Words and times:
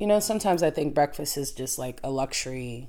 you 0.00 0.06
know, 0.06 0.18
sometimes 0.18 0.62
I 0.62 0.70
think 0.70 0.94
breakfast 0.94 1.36
is 1.36 1.52
just 1.52 1.78
like 1.78 2.00
a 2.02 2.10
luxury. 2.10 2.88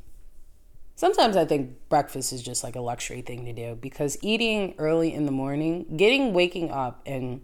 Sometimes 0.96 1.36
I 1.36 1.44
think 1.44 1.90
breakfast 1.90 2.32
is 2.32 2.42
just 2.42 2.64
like 2.64 2.78
a 2.78 2.82
luxury 2.82 3.22
thing 3.22 3.44
to 3.46 3.54
do 3.54 3.76
because 3.76 4.18
eating 4.22 4.76
early 4.78 5.14
in 5.14 5.26
the 5.26 5.32
morning, 5.32 5.86
getting 5.98 6.34
waking 6.34 6.72
up 6.72 7.02
and 7.06 7.42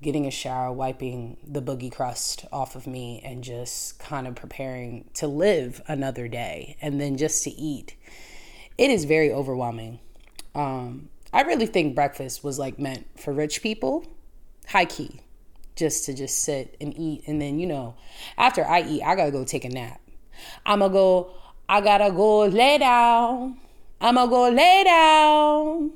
getting 0.00 0.26
a 0.26 0.30
shower, 0.30 0.72
wiping 0.72 1.36
the 1.46 1.60
boogie 1.60 1.92
crust 1.92 2.46
off 2.50 2.74
of 2.74 2.86
me, 2.86 3.20
and 3.22 3.44
just 3.44 3.98
kind 3.98 4.26
of 4.26 4.34
preparing 4.34 5.04
to 5.12 5.26
live 5.26 5.82
another 5.86 6.26
day 6.26 6.78
and 6.80 6.98
then 6.98 7.18
just 7.18 7.44
to 7.44 7.50
eat, 7.50 7.96
it 8.78 8.90
is 8.90 9.04
very 9.04 9.30
overwhelming. 9.30 9.98
Um, 10.54 11.10
I 11.34 11.42
really 11.42 11.66
think 11.66 11.94
breakfast 11.94 12.42
was 12.42 12.58
like 12.58 12.78
meant 12.78 13.06
for 13.20 13.34
rich 13.34 13.60
people, 13.62 14.06
high 14.68 14.86
key, 14.86 15.20
just 15.76 16.06
to 16.06 16.14
just 16.14 16.42
sit 16.42 16.74
and 16.80 16.98
eat. 16.98 17.22
And 17.26 17.40
then, 17.40 17.58
you 17.58 17.66
know, 17.66 17.94
after 18.36 18.66
I 18.66 18.82
eat, 18.82 19.02
I 19.02 19.14
gotta 19.14 19.30
go 19.30 19.44
take 19.44 19.64
a 19.64 19.68
nap. 19.68 20.00
I'm 20.64 20.80
gonna 20.80 20.92
go, 20.92 21.30
I 21.68 21.80
gotta 21.80 22.10
go 22.10 22.46
lay 22.46 22.78
down. 22.78 23.58
I'm 24.00 24.14
gonna 24.16 24.30
go 24.30 24.48
lay 24.48 24.84
down. 24.84 25.92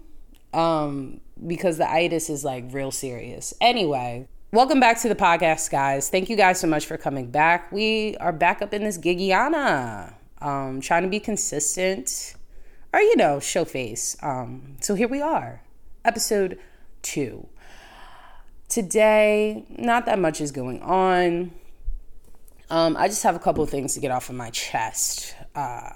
Um, 0.53 1.20
because 1.47 1.79
the 1.79 1.91
itis 1.91 2.29
is 2.29 2.45
like 2.45 2.65
real 2.70 2.91
serious. 2.91 3.55
Anyway, 3.61 4.29
welcome 4.53 4.81
back 4.81 5.01
to 5.01 5.08
the 5.08 5.14
podcast, 5.14 5.70
guys. 5.70 6.11
Thank 6.11 6.28
you 6.28 6.36
guys 6.36 6.61
so 6.61 6.67
much 6.67 6.86
for 6.86 6.97
coming 6.97 7.31
back. 7.31 7.73
We 7.73 8.17
are 8.19 8.33
back 8.33 8.62
up 8.62 8.75
in 8.75 8.84
this 8.84 8.98
gigiana, 8.98 10.14
um, 10.41 10.81
trying 10.81 11.03
to 11.03 11.08
be 11.08 11.20
consistent 11.20 12.34
or, 12.92 13.01
you 13.01 13.17
know, 13.17 13.41
show 13.41 13.64
face. 13.64 14.17
Um, 14.23 14.77
so 14.81 14.95
here 14.95 15.08
we 15.08 15.23
are, 15.23 15.62
episode 16.05 16.58
two. 17.03 17.48
Today, 18.71 19.65
not 19.69 20.07
that 20.07 20.21
much 20.21 20.41
is 20.41 20.53
going 20.53 20.81
on. 20.81 21.51
Um, 22.71 22.97
I 22.97 23.09
just 23.09 23.25
have 23.25 23.35
a 23.35 23.41
couple 23.41 23.65
of 23.65 23.69
things 23.69 23.95
to 23.95 24.01
get 24.01 24.13
off 24.13 24.31
of 24.31 24.37
my 24.37 24.51
chest. 24.51 25.35
Uh, 25.57 25.91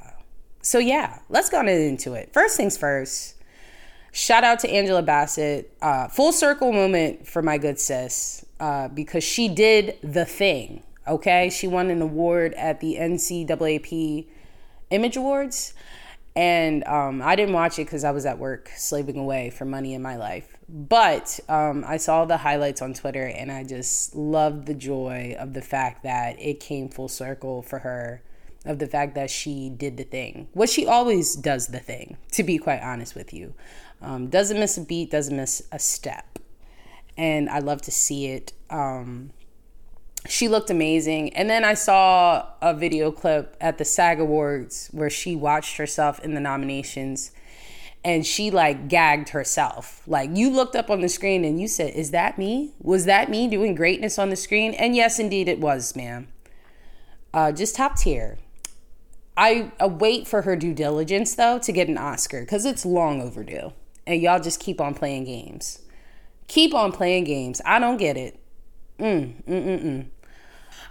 so 0.60 0.80
yeah, 0.80 1.20
let's 1.28 1.48
go 1.48 1.60
into 1.60 2.14
it. 2.14 2.32
First 2.32 2.56
things 2.56 2.76
first. 2.76 3.36
Shout 4.10 4.42
out 4.42 4.58
to 4.60 4.70
Angela 4.70 5.02
Bassett. 5.02 5.72
Uh, 5.80 6.08
full 6.08 6.32
circle 6.32 6.72
moment 6.72 7.28
for 7.28 7.42
my 7.42 7.58
good 7.58 7.78
sis 7.78 8.44
uh, 8.58 8.88
because 8.88 9.22
she 9.22 9.48
did 9.48 9.96
the 10.02 10.24
thing. 10.24 10.82
Okay, 11.06 11.50
she 11.50 11.68
won 11.68 11.90
an 11.90 12.02
award 12.02 12.54
at 12.54 12.80
the 12.80 12.96
NAACP 12.96 14.26
Image 14.90 15.16
Awards, 15.16 15.74
and 16.34 16.82
um, 16.84 17.22
I 17.22 17.36
didn't 17.36 17.54
watch 17.54 17.78
it 17.78 17.84
because 17.84 18.02
I 18.02 18.10
was 18.10 18.26
at 18.26 18.38
work 18.38 18.70
slaving 18.74 19.16
away 19.16 19.50
for 19.50 19.64
money 19.64 19.94
in 19.94 20.02
my 20.02 20.16
life. 20.16 20.53
But 20.68 21.40
um, 21.48 21.84
I 21.86 21.98
saw 21.98 22.24
the 22.24 22.38
highlights 22.38 22.80
on 22.80 22.94
Twitter, 22.94 23.26
and 23.26 23.52
I 23.52 23.64
just 23.64 24.14
loved 24.14 24.66
the 24.66 24.74
joy 24.74 25.36
of 25.38 25.52
the 25.52 25.62
fact 25.62 26.02
that 26.04 26.40
it 26.40 26.60
came 26.60 26.88
full 26.88 27.08
circle 27.08 27.62
for 27.62 27.80
her 27.80 28.22
of 28.64 28.78
the 28.78 28.86
fact 28.86 29.14
that 29.14 29.30
she 29.30 29.68
did 29.68 29.96
the 29.96 30.04
thing. 30.04 30.48
What 30.52 30.70
she 30.70 30.86
always 30.86 31.36
does 31.36 31.68
the 31.68 31.80
thing, 31.80 32.16
to 32.32 32.42
be 32.42 32.58
quite 32.58 32.80
honest 32.80 33.14
with 33.14 33.34
you. 33.34 33.54
Um, 34.00 34.28
doesn't 34.28 34.58
miss 34.58 34.78
a 34.78 34.80
beat, 34.80 35.10
doesn't 35.10 35.36
miss 35.36 35.62
a 35.70 35.78
step. 35.78 36.38
And 37.16 37.48
I 37.48 37.58
love 37.58 37.82
to 37.82 37.90
see 37.90 38.26
it. 38.26 38.52
Um, 38.70 39.30
she 40.26 40.48
looked 40.48 40.70
amazing. 40.70 41.34
And 41.34 41.48
then 41.48 41.64
I 41.64 41.74
saw 41.74 42.46
a 42.62 42.74
video 42.74 43.12
clip 43.12 43.56
at 43.60 43.78
the 43.78 43.84
SAG 43.84 44.18
Awards 44.18 44.88
where 44.92 45.10
she 45.10 45.36
watched 45.36 45.76
herself 45.76 46.18
in 46.20 46.34
the 46.34 46.40
nominations 46.40 47.32
and 48.04 48.26
she 48.26 48.50
like 48.50 48.88
gagged 48.88 49.30
herself. 49.30 50.02
Like 50.06 50.30
you 50.34 50.50
looked 50.50 50.76
up 50.76 50.90
on 50.90 51.00
the 51.00 51.08
screen 51.08 51.44
and 51.44 51.60
you 51.60 51.66
said, 51.66 51.94
Is 51.94 52.10
that 52.10 52.38
me? 52.38 52.74
Was 52.80 53.06
that 53.06 53.30
me 53.30 53.48
doing 53.48 53.74
greatness 53.74 54.18
on 54.18 54.30
the 54.30 54.36
screen? 54.36 54.74
And 54.74 54.94
yes, 54.94 55.18
indeed 55.18 55.48
it 55.48 55.60
was, 55.60 55.96
ma'am. 55.96 56.28
Uh, 57.32 57.50
just 57.50 57.74
top 57.74 57.96
tier. 57.96 58.38
I 59.36 59.72
await 59.80 60.28
for 60.28 60.42
her 60.42 60.54
due 60.54 60.74
diligence 60.74 61.34
though 61.34 61.58
to 61.58 61.72
get 61.72 61.88
an 61.88 61.98
Oscar 61.98 62.42
because 62.42 62.64
it's 62.64 62.86
long 62.86 63.20
overdue 63.20 63.72
and 64.06 64.20
y'all 64.20 64.40
just 64.40 64.60
keep 64.60 64.80
on 64.80 64.94
playing 64.94 65.24
games. 65.24 65.80
Keep 66.46 66.74
on 66.74 66.92
playing 66.92 67.24
games. 67.24 67.60
I 67.64 67.78
don't 67.78 67.96
get 67.96 68.16
it. 68.16 68.38
Mm, 68.98 69.42
mm, 69.44 69.64
mm, 69.64 69.84
mm. 69.84 70.06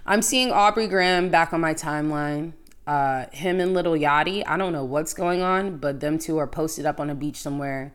I'm 0.06 0.22
seeing 0.22 0.52
Aubrey 0.52 0.88
Graham 0.88 1.30
back 1.30 1.54
on 1.54 1.62
my 1.62 1.74
timeline. 1.74 2.54
Uh, 2.86 3.26
him 3.32 3.60
and 3.60 3.74
Lil 3.74 3.94
Yachty. 3.94 4.44
I 4.46 4.58
don't 4.58 4.74
know 4.74 4.84
what's 4.84 5.14
going 5.14 5.42
on, 5.42 5.78
but 5.78 6.00
them 6.00 6.18
two 6.18 6.38
are 6.38 6.48
posted 6.48 6.86
up 6.86 7.00
on 7.00 7.10
a 7.10 7.16
beach 7.16 7.38
somewhere 7.38 7.94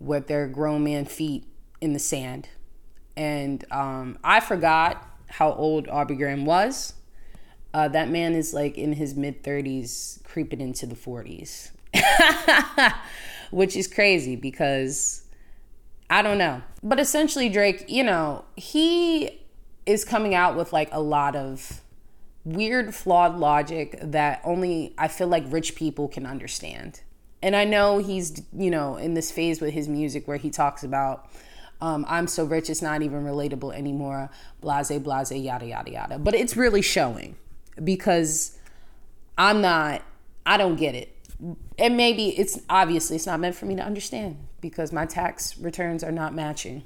with 0.00 0.26
their 0.26 0.46
grown 0.46 0.84
man 0.84 1.04
feet 1.04 1.44
in 1.80 1.92
the 1.92 1.98
sand. 1.98 2.48
And 3.16 3.64
um, 3.70 4.18
I 4.22 4.40
forgot 4.40 5.04
how 5.28 5.52
old 5.52 5.88
Aubrey 5.88 6.16
Graham 6.16 6.46
was. 6.46 6.94
Uh, 7.74 7.86
that 7.88 8.08
man 8.08 8.34
is 8.34 8.54
like 8.54 8.78
in 8.78 8.94
his 8.94 9.14
mid 9.14 9.42
30s, 9.42 10.22
creeping 10.24 10.60
into 10.60 10.86
the 10.86 10.96
40s. 10.96 11.70
which 13.50 13.76
is 13.76 13.86
crazy 13.86 14.36
because 14.36 15.22
I 16.10 16.22
don't 16.22 16.38
know. 16.38 16.62
But 16.82 17.00
essentially, 17.00 17.48
Drake, 17.48 17.84
you 17.88 18.04
know, 18.04 18.44
he 18.56 19.40
is 19.86 20.04
coming 20.04 20.34
out 20.34 20.56
with 20.56 20.72
like 20.72 20.88
a 20.92 21.00
lot 21.00 21.36
of 21.36 21.80
weird, 22.54 22.94
flawed 22.94 23.38
logic 23.38 23.98
that 24.02 24.40
only 24.44 24.94
I 24.98 25.08
feel 25.08 25.28
like 25.28 25.44
rich 25.48 25.74
people 25.74 26.08
can 26.08 26.26
understand. 26.26 27.00
And 27.42 27.54
I 27.54 27.64
know 27.64 27.98
he's, 27.98 28.42
you 28.52 28.70
know, 28.70 28.96
in 28.96 29.14
this 29.14 29.30
phase 29.30 29.60
with 29.60 29.72
his 29.72 29.88
music 29.88 30.26
where 30.26 30.36
he 30.38 30.50
talks 30.50 30.82
about, 30.82 31.30
um, 31.80 32.04
I'm 32.08 32.26
so 32.26 32.44
rich, 32.44 32.68
it's 32.68 32.82
not 32.82 33.02
even 33.02 33.24
relatable 33.24 33.74
anymore, 33.74 34.30
blase, 34.60 34.90
blase, 34.98 35.30
yada, 35.30 35.66
yada, 35.66 35.90
yada. 35.90 36.18
But 36.18 36.34
it's 36.34 36.56
really 36.56 36.82
showing 36.82 37.36
because 37.82 38.58
I'm 39.36 39.60
not, 39.60 40.02
I 40.44 40.56
don't 40.56 40.76
get 40.76 40.94
it 40.94 41.14
and 41.78 41.96
maybe 41.96 42.28
it's 42.38 42.60
obviously 42.68 43.16
it's 43.16 43.26
not 43.26 43.40
meant 43.40 43.54
for 43.54 43.66
me 43.66 43.76
to 43.76 43.82
understand 43.82 44.36
because 44.60 44.92
my 44.92 45.06
tax 45.06 45.56
returns 45.58 46.02
are 46.02 46.12
not 46.12 46.34
matching. 46.34 46.84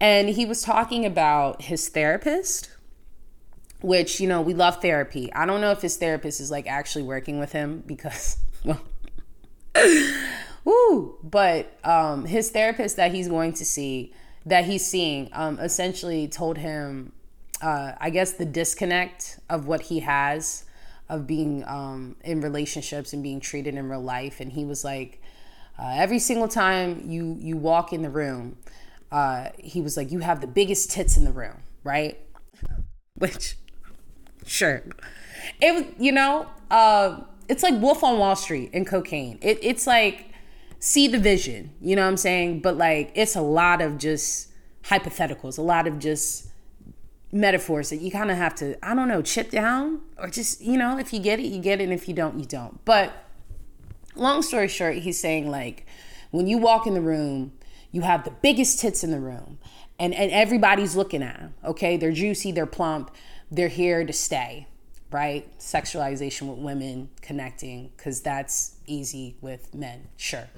And 0.00 0.30
he 0.30 0.46
was 0.46 0.62
talking 0.62 1.04
about 1.04 1.62
his 1.62 1.88
therapist, 1.88 2.70
which, 3.80 4.20
you 4.20 4.28
know, 4.28 4.40
we 4.40 4.54
love 4.54 4.80
therapy. 4.82 5.32
I 5.32 5.46
don't 5.46 5.60
know 5.60 5.70
if 5.70 5.82
his 5.82 5.96
therapist 5.96 6.40
is 6.40 6.50
like 6.50 6.66
actually 6.66 7.04
working 7.04 7.38
with 7.38 7.52
him 7.52 7.82
because, 7.86 8.38
well, 8.64 8.80
woo, 10.64 11.18
but 11.22 11.78
um, 11.84 12.24
his 12.24 12.50
therapist 12.50 12.96
that 12.96 13.12
he's 13.12 13.28
going 13.28 13.52
to 13.54 13.64
see, 13.64 14.12
that 14.46 14.64
he's 14.64 14.86
seeing, 14.86 15.28
um, 15.32 15.58
essentially 15.58 16.28
told 16.28 16.58
him, 16.58 17.12
uh, 17.62 17.92
I 18.00 18.10
guess, 18.10 18.32
the 18.32 18.46
disconnect 18.46 19.38
of 19.48 19.66
what 19.66 19.82
he 19.82 20.00
has 20.00 20.64
of 21.08 21.26
being 21.26 21.64
um, 21.66 22.16
in 22.22 22.40
relationships 22.40 23.12
and 23.12 23.22
being 23.22 23.40
treated 23.40 23.74
in 23.74 23.88
real 23.88 24.02
life. 24.02 24.40
And 24.40 24.52
he 24.52 24.64
was 24.64 24.84
like, 24.84 25.22
uh, 25.78 25.94
every 25.96 26.18
single 26.18 26.48
time 26.48 27.02
you 27.06 27.36
you 27.38 27.56
walk 27.56 27.92
in 27.92 28.02
the 28.02 28.10
room, 28.10 28.56
uh, 29.10 29.50
he 29.58 29.80
was 29.80 29.96
like, 29.96 30.10
you 30.10 30.18
have 30.20 30.40
the 30.40 30.46
biggest 30.46 30.90
tits 30.90 31.16
in 31.16 31.24
the 31.24 31.32
room, 31.32 31.62
right? 31.84 32.18
Which, 33.14 33.56
sure, 34.48 34.82
it 35.60 35.74
was 35.74 35.84
you 35.98 36.12
know, 36.12 36.48
uh, 36.70 37.20
it's 37.48 37.62
like 37.62 37.80
Wolf 37.80 38.02
on 38.02 38.18
Wall 38.18 38.36
Street 38.36 38.70
and 38.72 38.86
cocaine. 38.86 39.38
It, 39.42 39.58
it's 39.62 39.86
like 39.86 40.28
see 40.80 41.08
the 41.08 41.18
vision, 41.18 41.70
you 41.80 41.96
know 41.96 42.02
what 42.02 42.08
I'm 42.08 42.16
saying? 42.16 42.60
But 42.60 42.76
like, 42.76 43.12
it's 43.14 43.36
a 43.36 43.40
lot 43.40 43.80
of 43.80 43.98
just 43.98 44.48
hypotheticals, 44.84 45.58
a 45.58 45.62
lot 45.62 45.86
of 45.86 45.98
just 45.98 46.48
metaphors 47.32 47.90
that 47.90 47.96
you 47.96 48.10
kind 48.10 48.30
of 48.30 48.36
have 48.36 48.54
to, 48.56 48.76
I 48.84 48.94
don't 48.94 49.08
know, 49.08 49.22
chip 49.22 49.50
down 49.50 50.00
or 50.18 50.28
just, 50.28 50.60
you 50.60 50.78
know, 50.78 50.98
if 50.98 51.12
you 51.12 51.20
get 51.20 51.40
it, 51.40 51.46
you 51.46 51.60
get 51.60 51.80
it. 51.80 51.84
And 51.84 51.92
if 51.92 52.08
you 52.08 52.14
don't, 52.14 52.38
you 52.38 52.46
don't. 52.46 52.82
But 52.84 53.12
long 54.14 54.42
story 54.42 54.68
short, 54.68 54.96
he's 54.98 55.20
saying 55.20 55.50
like, 55.50 55.86
when 56.30 56.46
you 56.46 56.58
walk 56.58 56.86
in 56.86 56.94
the 56.94 57.00
room, 57.00 57.52
you 57.90 58.02
have 58.02 58.24
the 58.24 58.30
biggest 58.30 58.80
tits 58.80 59.02
in 59.02 59.10
the 59.10 59.20
room 59.20 59.58
and, 59.98 60.14
and 60.14 60.30
everybody's 60.30 60.94
looking 60.94 61.22
at 61.22 61.38
them. 61.38 61.54
Okay. 61.64 61.96
They're 61.96 62.12
juicy, 62.12 62.52
they're 62.52 62.66
plump, 62.66 63.10
they're 63.50 63.68
here 63.68 64.04
to 64.04 64.12
stay, 64.12 64.66
right? 65.10 65.46
Sexualization 65.58 66.48
with 66.48 66.58
women, 66.58 67.10
connecting, 67.22 67.90
because 67.96 68.20
that's 68.20 68.76
easy 68.86 69.36
with 69.40 69.74
men, 69.74 70.08
sure. 70.16 70.48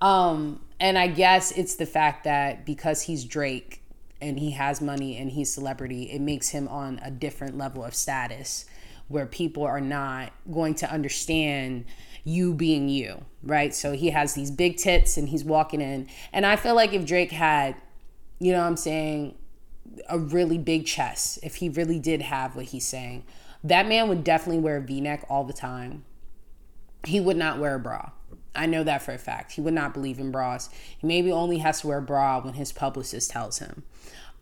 Um, 0.00 0.60
and 0.80 0.98
I 0.98 1.06
guess 1.06 1.52
it's 1.52 1.76
the 1.76 1.86
fact 1.86 2.24
that 2.24 2.66
because 2.66 3.02
he's 3.02 3.24
Drake, 3.24 3.82
and 4.22 4.38
he 4.38 4.52
has 4.52 4.80
money 4.80 5.18
and 5.18 5.32
he's 5.32 5.52
celebrity, 5.52 6.04
it 6.04 6.20
makes 6.20 6.48
him 6.50 6.68
on 6.68 7.00
a 7.02 7.10
different 7.10 7.58
level 7.58 7.84
of 7.84 7.92
status 7.92 8.64
where 9.08 9.26
people 9.26 9.64
are 9.64 9.80
not 9.80 10.32
going 10.50 10.74
to 10.76 10.90
understand 10.90 11.84
you 12.24 12.54
being 12.54 12.88
you, 12.88 13.24
right? 13.42 13.74
So 13.74 13.92
he 13.92 14.10
has 14.10 14.34
these 14.34 14.50
big 14.50 14.76
tits 14.76 15.16
and 15.16 15.28
he's 15.28 15.44
walking 15.44 15.80
in. 15.80 16.08
And 16.32 16.46
I 16.46 16.54
feel 16.54 16.76
like 16.76 16.92
if 16.92 17.04
Drake 17.04 17.32
had, 17.32 17.74
you 18.38 18.52
know 18.52 18.60
what 18.60 18.68
I'm 18.68 18.76
saying, 18.76 19.34
a 20.08 20.18
really 20.18 20.58
big 20.58 20.86
chest, 20.86 21.38
if 21.42 21.56
he 21.56 21.68
really 21.68 21.98
did 21.98 22.22
have 22.22 22.56
what 22.56 22.66
he's 22.66 22.86
saying, 22.86 23.24
that 23.64 23.86
man 23.86 24.08
would 24.08 24.24
definitely 24.24 24.60
wear 24.60 24.76
a 24.78 24.80
v 24.80 25.00
neck 25.00 25.24
all 25.28 25.44
the 25.44 25.52
time. 25.52 26.04
He 27.04 27.20
would 27.20 27.36
not 27.36 27.58
wear 27.58 27.74
a 27.74 27.78
bra. 27.80 28.10
I 28.54 28.66
know 28.66 28.84
that 28.84 29.02
for 29.02 29.12
a 29.12 29.18
fact. 29.18 29.52
He 29.52 29.60
would 29.60 29.74
not 29.74 29.94
believe 29.94 30.18
in 30.18 30.30
bras. 30.30 30.68
He 30.98 31.06
maybe 31.06 31.32
only 31.32 31.58
has 31.58 31.80
to 31.80 31.86
wear 31.88 31.98
a 31.98 32.02
bra 32.02 32.40
when 32.40 32.54
his 32.54 32.72
publicist 32.72 33.30
tells 33.30 33.58
him. 33.58 33.82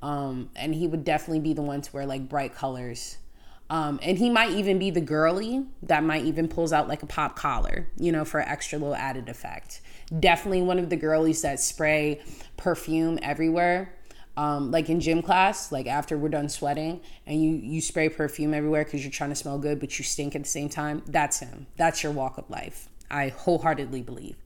Um, 0.02 0.50
and 0.56 0.74
he 0.74 0.86
would 0.86 1.04
definitely 1.04 1.40
be 1.40 1.52
the 1.52 1.62
one 1.62 1.82
to 1.82 1.92
wear 1.92 2.06
like 2.06 2.28
bright 2.28 2.54
colors 2.54 3.18
Um, 3.70 4.00
and 4.02 4.18
he 4.18 4.28
might 4.30 4.50
even 4.50 4.80
be 4.80 4.90
the 4.90 5.00
girly 5.00 5.64
that 5.84 6.02
might 6.02 6.24
even 6.24 6.48
pulls 6.48 6.72
out 6.72 6.88
like 6.88 7.04
a 7.04 7.06
pop 7.06 7.36
collar, 7.36 7.86
you 7.96 8.10
know, 8.10 8.24
for 8.24 8.40
extra 8.40 8.78
little 8.78 8.96
added 8.96 9.28
effect. 9.28 9.80
Definitely 10.18 10.62
one 10.62 10.80
of 10.80 10.90
the 10.90 10.96
girlies 10.96 11.42
that 11.42 11.60
spray 11.60 12.20
perfume 12.56 13.20
everywhere. 13.22 13.94
Um, 14.40 14.70
like 14.70 14.88
in 14.88 15.00
gym 15.00 15.20
class, 15.20 15.70
like 15.70 15.86
after 15.86 16.16
we're 16.16 16.30
done 16.30 16.48
sweating 16.48 17.02
and 17.26 17.44
you 17.44 17.50
you 17.50 17.82
spray 17.82 18.08
perfume 18.08 18.54
everywhere 18.54 18.84
because 18.84 19.04
you're 19.04 19.10
trying 19.10 19.28
to 19.28 19.36
smell 19.36 19.58
good, 19.58 19.78
but 19.78 19.98
you 19.98 20.02
stink 20.02 20.34
at 20.34 20.42
the 20.42 20.48
same 20.48 20.70
time. 20.70 21.02
That's 21.06 21.40
him. 21.40 21.66
That's 21.76 22.02
your 22.02 22.12
walk 22.12 22.38
of 22.38 22.48
life. 22.48 22.88
I 23.10 23.28
wholeheartedly 23.28 24.00
believe. 24.00 24.36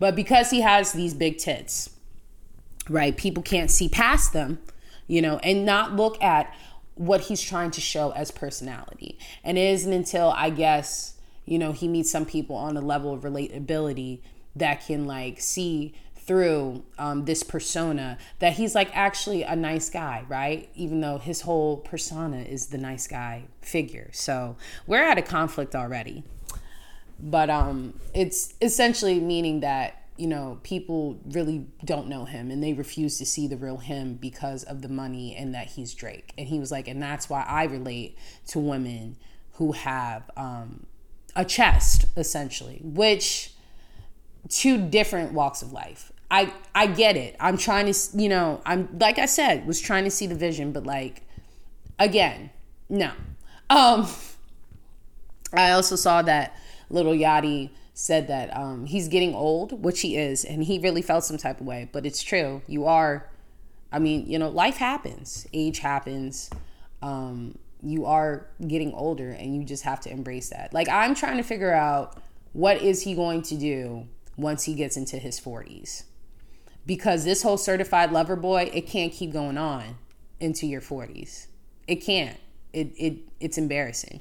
But 0.00 0.16
because 0.16 0.50
he 0.50 0.62
has 0.62 0.92
these 0.92 1.14
big 1.14 1.38
tits, 1.38 1.90
right? 2.88 3.16
People 3.16 3.44
can't 3.44 3.70
see 3.70 3.88
past 3.88 4.32
them, 4.32 4.58
you 5.06 5.22
know, 5.22 5.38
and 5.44 5.64
not 5.64 5.94
look 5.94 6.20
at 6.20 6.52
what 6.96 7.20
he's 7.20 7.40
trying 7.40 7.70
to 7.70 7.80
show 7.80 8.10
as 8.10 8.32
personality. 8.32 9.16
And 9.44 9.56
it 9.56 9.70
isn't 9.74 9.92
until 9.92 10.30
I 10.30 10.50
guess, 10.50 11.14
you 11.44 11.60
know, 11.60 11.70
he 11.70 11.86
meets 11.86 12.10
some 12.10 12.26
people 12.26 12.56
on 12.56 12.76
a 12.76 12.80
level 12.80 13.14
of 13.14 13.20
relatability 13.20 14.22
that 14.56 14.84
can 14.84 15.06
like 15.06 15.40
see 15.40 15.94
through 16.26 16.84
um, 16.98 17.24
this 17.24 17.42
persona 17.42 18.18
that 18.40 18.54
he's 18.54 18.74
like 18.74 18.90
actually 18.96 19.42
a 19.42 19.54
nice 19.54 19.88
guy, 19.88 20.24
right? 20.28 20.68
Even 20.74 21.00
though 21.00 21.18
his 21.18 21.42
whole 21.42 21.76
persona 21.78 22.38
is 22.38 22.66
the 22.66 22.78
nice 22.78 23.06
guy 23.06 23.44
figure. 23.60 24.10
So 24.12 24.56
we're 24.86 25.04
at 25.04 25.18
a 25.18 25.22
conflict 25.22 25.74
already. 25.74 26.24
But 27.18 27.48
um, 27.48 27.98
it's 28.12 28.54
essentially 28.60 29.20
meaning 29.20 29.60
that 29.60 30.02
you 30.16 30.26
know, 30.26 30.58
people 30.62 31.18
really 31.30 31.66
don't 31.84 32.08
know 32.08 32.24
him 32.24 32.50
and 32.50 32.62
they 32.62 32.72
refuse 32.72 33.18
to 33.18 33.26
see 33.26 33.46
the 33.46 33.56
real 33.56 33.76
him 33.76 34.14
because 34.14 34.64
of 34.64 34.82
the 34.82 34.88
money 34.88 35.36
and 35.36 35.54
that 35.54 35.68
he's 35.68 35.92
Drake. 35.94 36.32
And 36.38 36.48
he 36.48 36.58
was 36.58 36.72
like, 36.72 36.88
and 36.88 37.02
that's 37.02 37.28
why 37.28 37.42
I 37.42 37.64
relate 37.64 38.16
to 38.48 38.58
women 38.58 39.16
who 39.52 39.72
have 39.72 40.30
um, 40.36 40.86
a 41.34 41.44
chest, 41.44 42.06
essentially, 42.16 42.80
which 42.82 43.52
two 44.48 44.88
different 44.88 45.32
walks 45.32 45.62
of 45.62 45.72
life. 45.72 46.12
I 46.30 46.52
I 46.74 46.86
get 46.86 47.16
it. 47.16 47.36
I'm 47.40 47.56
trying 47.56 47.92
to, 47.92 47.98
you 48.14 48.28
know, 48.28 48.60
I'm 48.66 48.88
like 48.98 49.18
I 49.18 49.26
said, 49.26 49.66
was 49.66 49.80
trying 49.80 50.04
to 50.04 50.10
see 50.10 50.26
the 50.26 50.34
vision, 50.34 50.72
but 50.72 50.84
like 50.84 51.22
again, 51.98 52.50
no. 52.88 53.12
Um 53.70 54.08
I 55.52 55.72
also 55.72 55.96
saw 55.96 56.22
that 56.22 56.56
Lil 56.90 57.06
Yachty 57.06 57.70
said 57.94 58.28
that 58.28 58.54
um, 58.54 58.86
he's 58.86 59.08
getting 59.08 59.34
old, 59.34 59.82
which 59.82 60.02
he 60.02 60.16
is, 60.16 60.44
and 60.44 60.62
he 60.62 60.78
really 60.78 61.02
felt 61.02 61.24
some 61.24 61.38
type 61.38 61.60
of 61.60 61.66
way. 61.66 61.88
But 61.92 62.04
it's 62.04 62.22
true. 62.22 62.62
You 62.66 62.84
are, 62.84 63.28
I 63.90 63.98
mean, 63.98 64.26
you 64.26 64.38
know, 64.38 64.50
life 64.50 64.76
happens, 64.76 65.46
age 65.52 65.78
happens. 65.78 66.50
Um, 67.00 67.58
you 67.82 68.04
are 68.04 68.46
getting 68.66 68.92
older, 68.92 69.30
and 69.30 69.56
you 69.56 69.64
just 69.64 69.84
have 69.84 70.00
to 70.00 70.10
embrace 70.10 70.50
that. 70.50 70.74
Like, 70.74 70.88
I'm 70.88 71.14
trying 71.14 71.38
to 71.38 71.42
figure 71.42 71.72
out 71.72 72.20
what 72.52 72.82
is 72.82 73.02
he 73.02 73.14
going 73.14 73.42
to 73.42 73.56
do 73.56 74.06
once 74.36 74.64
he 74.64 74.74
gets 74.74 74.96
into 74.96 75.16
his 75.18 75.40
40s. 75.40 76.04
Because 76.86 77.24
this 77.24 77.42
whole 77.42 77.56
certified 77.56 78.12
lover 78.12 78.36
boy, 78.36 78.70
it 78.72 78.86
can't 78.86 79.12
keep 79.12 79.32
going 79.32 79.58
on 79.58 79.98
into 80.40 80.66
your 80.66 80.80
40s. 80.80 81.48
It 81.86 81.96
can't. 81.96 82.38
It, 82.72 82.92
it 82.96 83.18
it's 83.40 83.58
embarrassing. 83.58 84.20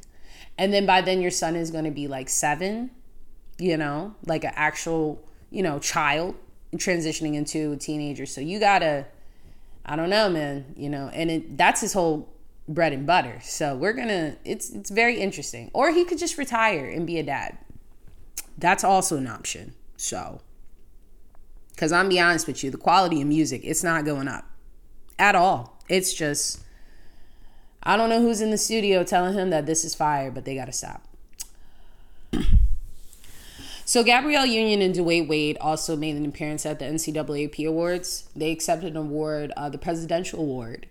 And 0.57 0.73
then 0.73 0.85
by 0.85 1.01
then 1.01 1.21
your 1.21 1.31
son 1.31 1.55
is 1.55 1.69
going 1.69 1.85
to 1.85 1.91
be 1.91 2.07
like 2.07 2.29
7 2.29 2.89
you 3.57 3.77
know, 3.77 4.15
like 4.25 4.43
an 4.43 4.51
actual, 4.55 5.23
you 5.49 5.63
know, 5.63 5.79
child 5.79 6.35
transitioning 6.75 7.35
into 7.35 7.73
a 7.73 7.77
teenager. 7.77 8.25
So 8.25 8.41
you 8.41 8.59
gotta, 8.59 9.05
I 9.85 9.95
don't 9.95 10.09
know, 10.09 10.29
man, 10.29 10.73
you 10.75 10.89
know, 10.89 11.09
and 11.13 11.31
it, 11.31 11.57
that's 11.57 11.81
his 11.81 11.93
whole 11.93 12.29
bread 12.67 12.93
and 12.93 13.05
butter. 13.05 13.39
So 13.41 13.75
we're 13.75 13.93
gonna, 13.93 14.35
it's 14.43 14.69
it's 14.71 14.89
very 14.89 15.19
interesting. 15.19 15.71
Or 15.73 15.91
he 15.91 16.03
could 16.03 16.17
just 16.17 16.37
retire 16.37 16.89
and 16.89 17.07
be 17.07 17.17
a 17.17 17.23
dad. 17.23 17.57
That's 18.57 18.83
also 18.83 19.17
an 19.17 19.27
option. 19.27 19.73
So, 19.97 20.41
because 21.75 21.91
I'm 21.91 22.09
be 22.09 22.19
honest 22.19 22.47
with 22.47 22.63
you, 22.63 22.71
the 22.71 22.77
quality 22.77 23.21
of 23.21 23.27
music, 23.27 23.61
it's 23.63 23.83
not 23.83 24.05
going 24.05 24.27
up 24.27 24.45
at 25.19 25.35
all. 25.35 25.77
It's 25.89 26.13
just, 26.13 26.61
I 27.83 27.97
don't 27.97 28.09
know 28.09 28.21
who's 28.21 28.41
in 28.41 28.49
the 28.49 28.57
studio 28.57 29.03
telling 29.03 29.33
him 29.33 29.49
that 29.49 29.65
this 29.65 29.83
is 29.85 29.93
fire, 29.93 30.31
but 30.31 30.45
they 30.45 30.55
gotta 30.55 30.71
stop. 30.71 31.03
So 33.87 34.03
Gabrielle 34.03 34.47
Union 34.47 34.81
and 34.81 34.95
Dwyane 34.95 35.27
Wade 35.27 35.59
also 35.61 35.95
made 35.95 36.15
an 36.15 36.25
appearance 36.25 36.65
at 36.65 36.79
the 36.79 36.85
NCAA 36.85 37.51
NAACP 37.51 37.67
Awards. 37.67 38.27
They 38.35 38.51
accepted 38.51 38.89
an 38.89 38.97
award, 38.97 39.53
uh, 39.55 39.69
the 39.69 39.77
Presidential 39.77 40.39
Award, 40.39 40.87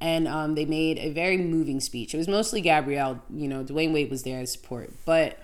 and 0.00 0.26
um, 0.26 0.56
they 0.56 0.64
made 0.64 0.98
a 0.98 1.10
very 1.10 1.36
moving 1.38 1.78
speech. 1.78 2.12
It 2.12 2.16
was 2.18 2.26
mostly 2.26 2.60
Gabrielle. 2.60 3.22
You 3.32 3.46
know, 3.46 3.62
Dwyane 3.62 3.92
Wade 3.92 4.10
was 4.10 4.24
there 4.24 4.40
as 4.40 4.50
support, 4.50 4.90
but 5.04 5.38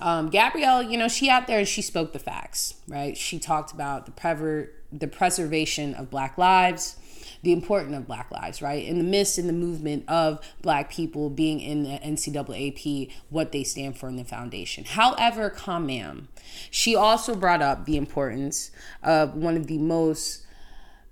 um, 0.00 0.28
Gabrielle, 0.28 0.82
you 0.82 0.98
know, 0.98 1.08
she 1.08 1.28
out 1.30 1.46
there 1.46 1.58
and 1.58 1.68
she 1.68 1.82
spoke 1.82 2.12
the 2.12 2.18
facts, 2.18 2.74
right? 2.88 3.16
She 3.16 3.38
talked 3.38 3.72
about 3.72 4.06
the 4.06 4.12
prever- 4.12 4.70
the 4.92 5.06
preservation 5.06 5.94
of 5.94 6.10
Black 6.10 6.38
lives 6.38 6.96
the 7.42 7.52
importance 7.52 7.96
of 7.96 8.06
Black 8.06 8.30
lives, 8.32 8.60
right? 8.60 8.84
In 8.84 8.98
the 8.98 9.04
midst 9.04 9.38
in 9.38 9.46
the 9.46 9.52
movement 9.52 10.04
of 10.08 10.40
Black 10.62 10.90
people 10.90 11.30
being 11.30 11.60
in 11.60 11.84
the 11.84 11.98
NAACP, 11.98 13.10
what 13.30 13.52
they 13.52 13.62
stand 13.62 13.96
for 13.96 14.08
in 14.08 14.16
the 14.16 14.24
foundation. 14.24 14.84
However, 14.84 15.48
calm 15.50 15.86
ma'am, 15.86 16.26
she 16.70 16.96
also 16.96 17.36
brought 17.36 17.62
up 17.62 17.84
the 17.84 17.96
importance 17.96 18.72
of 19.02 19.34
one 19.36 19.56
of 19.56 19.68
the 19.68 19.78
most 19.78 20.44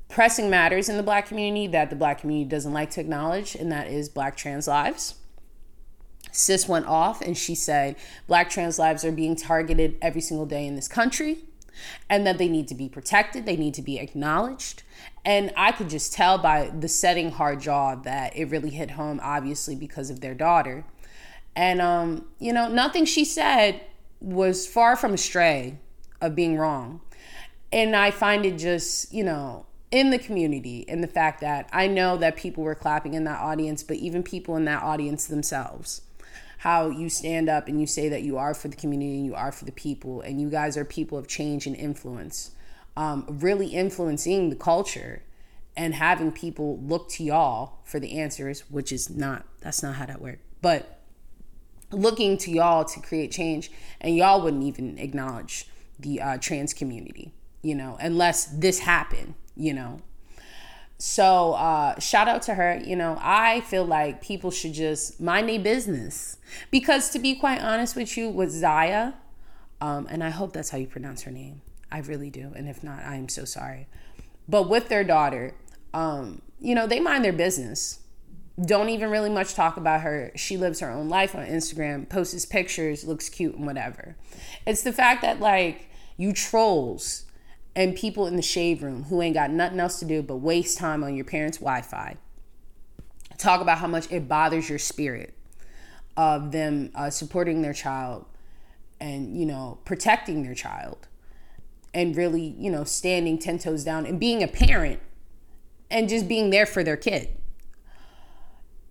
pressing 0.09 0.51
matters 0.51 0.89
in 0.89 0.97
the 0.97 1.03
Black 1.05 1.27
community 1.29 1.69
that 1.69 1.89
the 1.89 1.97
Black 1.97 2.21
community 2.21 2.49
doesn't 2.49 2.73
like 2.73 2.91
to 2.91 3.01
acknowledge, 3.01 3.55
and 3.55 3.71
that 3.71 3.87
is 3.87 4.09
Black 4.09 4.37
trans 4.37 4.67
lives. 4.67 5.15
Sis 6.37 6.69
went 6.69 6.87
off 6.87 7.21
and 7.21 7.37
she 7.37 7.55
said, 7.55 7.97
Black 8.27 8.51
trans 8.51 8.79
lives 8.79 9.05
are 9.05 9.13
being 9.13 9.37
targeted 9.37 9.97
every 10.03 10.21
single 10.21 10.47
day 10.47 10.67
in 10.67 10.75
this 10.75 10.89
country 10.89 11.39
and 12.09 12.27
that 12.27 12.39
they 12.39 12.49
need 12.49 12.69
to 12.69 12.75
be 12.75 12.89
protected, 12.89 13.47
they 13.47 13.57
need 13.57 13.75
to 13.75 13.83
be 13.83 13.99
acknowledged. 13.99 14.83
And 15.25 15.53
I 15.57 15.73
could 15.73 15.89
just 15.89 16.13
tell 16.13 16.39
by 16.39 16.71
the 16.79 16.89
setting 16.89 17.31
hard 17.31 17.61
jaw 17.61 17.95
that 17.97 18.37
it 18.37 18.47
really 18.47 18.71
hit 18.71 18.93
home, 18.93 19.21
obviously, 19.23 19.75
because 19.75 20.11
of 20.11 20.21
their 20.21 20.35
daughter. 20.35 20.85
And, 21.57 21.81
um, 21.81 22.27
you 22.39 22.53
know, 22.53 22.69
nothing 22.69 23.05
she 23.05 23.25
said 23.25 23.81
was 24.21 24.67
far 24.67 24.97
from 24.97 25.15
astray 25.15 25.79
of 26.21 26.35
being 26.35 26.57
wrong. 26.57 27.01
And 27.73 27.95
I 27.97 28.11
find 28.11 28.45
it 28.45 28.59
just, 28.59 29.13
you 29.13 29.25
know, 29.25 29.67
in 29.91 30.11
the 30.11 30.19
community, 30.19 30.81
in 30.81 31.01
the 31.01 31.07
fact 31.07 31.41
that 31.41 31.69
I 31.73 31.87
know 31.87 32.17
that 32.17 32.37
people 32.37 32.65
were 32.65 32.75
clapping 32.75 33.15
in 33.15 33.25
that 33.25 33.41
audience, 33.41 33.83
but 33.83 33.97
even 33.99 34.23
people 34.23 34.57
in 34.57 34.65
that 34.65 34.83
audience 34.83 35.27
themselves 35.27 36.03
how 36.65 36.89
you 36.89 37.11
stand 37.11 37.47
up 37.51 37.69
and 37.69 37.79
you 37.79 37.87
say 37.87 38.09
that 38.09 38.23
you 38.23 38.39
are 38.39 38.55
for 38.55 38.69
the 38.69 38.77
community 38.77 39.17
and 39.17 39.27
you 39.27 39.35
are 39.35 39.53
for 39.53 39.67
the 39.67 39.73
people 39.73 40.23
and 40.23 40.41
you 40.41 40.49
guys 40.49 40.79
are 40.79 40.85
people 40.87 41.19
of 41.19 41.29
change 41.29 41.67
and 41.67 41.77
influence 41.77 42.53
um, 42.97 43.27
really 43.29 43.67
influencing 43.67 44.49
the 44.49 44.57
culture 44.57 45.23
and 45.77 45.95
having 45.95 46.33
people 46.33 46.79
look 46.81 47.07
to 47.11 47.23
y'all 47.23 47.81
for 47.85 48.01
the 48.01 48.19
answers 48.19 48.63
which 48.71 48.93
is 48.93 49.11
not 49.11 49.45
that's 49.61 49.83
not 49.83 49.97
how 49.97 50.07
that 50.07 50.23
works. 50.23 50.39
But 50.63 51.03
looking 51.91 52.39
to 52.39 52.51
y'all 52.51 52.87
to 52.87 53.01
create 53.01 53.31
change 53.31 53.71
and 54.01 54.17
y'all 54.17 54.41
wouldn't 54.41 54.63
even 54.63 54.97
acknowledge 54.97 55.67
the 55.99 56.19
uh, 56.19 56.39
trans 56.39 56.73
community 56.73 57.35
you 57.61 57.75
know 57.75 57.99
unless 58.01 58.47
this 58.47 58.79
happened 58.79 59.35
you 59.55 59.75
know 59.75 60.01
so 60.99 61.55
uh, 61.55 61.99
shout 61.99 62.29
out 62.29 62.43
to 62.43 62.55
her. 62.55 62.81
You 62.85 62.97
know, 62.97 63.19
I 63.21 63.61
feel 63.63 63.85
like 63.85 64.23
people 64.23 64.51
should 64.51 64.75
just 64.75 65.21
mind 65.21 65.49
their 65.49 65.59
business 65.59 66.39
because, 66.71 67.11
to 67.11 67.19
be 67.19 67.35
quite 67.35 67.61
honest 67.61 67.97
with 67.97 68.17
you, 68.17 68.29
with 68.29 68.51
Zaya, 68.51 69.15
um, 69.81 70.07
and 70.11 70.23
I 70.23 70.31
hope 70.31 70.53
that's 70.53 70.71
how 70.71 70.79
you 70.79 70.87
pronounce 70.87 71.23
her 71.23 71.31
name. 71.31 71.61
I 71.91 71.99
really 71.99 72.31
do, 72.31 72.53
and 72.57 72.69
if 72.69 72.83
not, 72.83 73.05
I 73.05 73.17
am 73.17 73.29
so 73.29 73.45
sorry. 73.45 73.87
But 74.49 74.69
with 74.69 74.89
their 74.89 75.05
daughter, 75.05 75.55
um, 75.93 76.43
you 76.61 76.75
know, 76.75 76.87
they 76.87 77.01
mind 77.01 77.25
their 77.25 77.33
business. 77.33 78.01
Don't 78.65 78.89
even 78.89 79.11
really 79.11 79.31
much 79.31 79.55
talk 79.55 79.77
about 79.77 80.03
her. 80.03 80.31
She 80.37 80.57
lives 80.57 80.81
her 80.81 80.91
own 80.91 81.09
life 81.09 81.35
on 81.35 81.45
Instagram, 81.45 82.09
posts 82.09 82.47
pictures, 82.47 83.05
looks 83.05 83.29
cute, 83.29 83.57
and 83.57 83.67
whatever. 83.67 84.17
It's 84.67 84.83
the 84.83 84.93
fact 84.93 85.23
that 85.23 85.41
like 85.41 85.91
you 86.17 86.33
trolls 86.33 87.24
and 87.77 87.95
people 87.95 88.27
in 88.27 88.37
the 88.37 88.43
shade 88.43 88.83
room 88.83 89.05
who 89.05 89.21
ain't 89.21 89.35
got 89.35 89.51
nothing 89.51 89.81
else 89.81 89.99
to 89.99 90.05
do 90.05 90.23
but 90.23 90.37
waste 90.37 90.79
time 90.79 91.03
on 91.03 91.17
your 91.17 91.25
parents' 91.25 91.59
Wi 91.59 91.83
Fi. 91.83 92.17
Talk 93.37 93.61
about 93.61 93.79
how 93.79 93.89
much 93.89 94.11
it 94.13 94.29
bothers 94.29 94.69
your 94.69 94.79
spirit 94.79 95.35
of 96.17 96.53
them 96.53 96.91
uh, 96.95 97.11
supporting 97.11 97.63
their 97.63 97.73
child 97.73 98.25
and, 99.01 99.37
you 99.37 99.45
know, 99.45 99.79
protecting 99.85 100.45
their 100.45 100.55
child 100.55 101.09
and 101.93 102.17
really, 102.17 102.55
you 102.59 102.71
know, 102.71 102.85
standing 102.85 103.39
10 103.39 103.59
toes 103.59 103.83
down 103.83 104.07
and 104.07 104.21
being 104.21 104.43
a 104.43 104.49
parent 104.49 105.01
and 105.91 106.09
just 106.09 106.29
being 106.29 106.51
there 106.51 106.67
for 106.67 106.85
their 106.85 106.97
kid. 106.97 107.29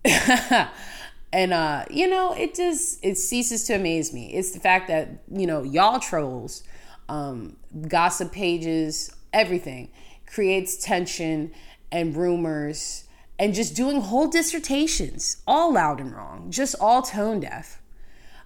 and 1.34 1.52
uh 1.52 1.84
you 1.90 2.08
know 2.08 2.34
it 2.34 2.54
just 2.54 3.04
it 3.04 3.18
ceases 3.18 3.63
to 3.63 3.74
amaze 3.74 4.13
me 4.13 4.34
it's 4.34 4.52
the 4.52 4.60
fact 4.60 4.88
that 4.88 5.24
you 5.32 5.48
know 5.48 5.63
y'all 5.63 6.00
trolls 6.00 6.63
um, 7.10 7.58
gossip 7.88 8.32
pages, 8.32 9.14
everything 9.32 9.92
creates 10.26 10.78
tension 10.78 11.52
and 11.92 12.16
rumors 12.16 13.04
and 13.38 13.54
just 13.54 13.76
doing 13.76 14.02
whole 14.02 14.28
dissertations, 14.28 15.38
all 15.46 15.74
loud 15.74 16.00
and 16.00 16.16
wrong, 16.16 16.50
just 16.50 16.76
all 16.80 17.02
tone 17.02 17.40
deaf 17.40 17.82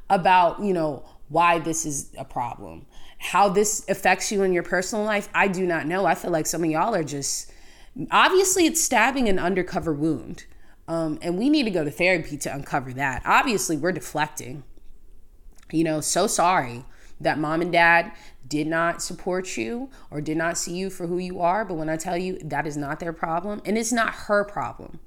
about, 0.09 0.61
you 0.61 0.73
know, 0.73 1.05
why 1.29 1.59
this 1.59 1.85
is 1.85 2.09
a 2.17 2.25
problem. 2.25 2.85
How 3.19 3.49
this 3.49 3.85
affects 3.89 4.31
you 4.31 4.43
in 4.43 4.53
your 4.53 4.63
personal 4.63 5.03
life, 5.03 5.29
I 5.33 5.47
do 5.47 5.65
not 5.65 5.87
know. 5.87 6.05
I 6.05 6.15
feel 6.15 6.31
like 6.31 6.45
some 6.45 6.63
of 6.63 6.69
y'all 6.69 6.95
are 6.95 7.03
just 7.03 7.51
obviously 8.11 8.65
it's 8.65 8.81
stabbing 8.81 9.27
an 9.27 9.39
undercover 9.39 9.93
wound. 9.93 10.45
Um, 10.87 11.19
and 11.21 11.37
we 11.37 11.49
need 11.49 11.63
to 11.63 11.71
go 11.71 11.83
to 11.83 11.91
therapy 11.91 12.37
to 12.37 12.53
uncover 12.53 12.93
that. 12.93 13.21
Obviously, 13.25 13.75
we're 13.75 13.91
deflecting. 13.91 14.63
You 15.69 15.83
know, 15.83 15.99
so 15.99 16.27
sorry 16.27 16.85
that 17.19 17.39
mom 17.39 17.61
and 17.61 17.71
dad 17.71 18.11
did 18.47 18.67
not 18.67 19.01
support 19.01 19.57
you 19.57 19.89
or 20.11 20.21
did 20.21 20.37
not 20.37 20.57
see 20.57 20.75
you 20.75 20.89
for 20.89 21.07
who 21.07 21.17
you 21.17 21.41
are. 21.41 21.65
But 21.65 21.75
when 21.75 21.89
I 21.89 21.97
tell 21.97 22.17
you 22.17 22.37
that 22.43 22.67
is 22.67 22.77
not 22.77 22.99
their 22.99 23.13
problem 23.13 23.61
and 23.65 23.77
it's 23.77 23.91
not 23.91 24.13
her 24.13 24.43
problem, 24.43 24.99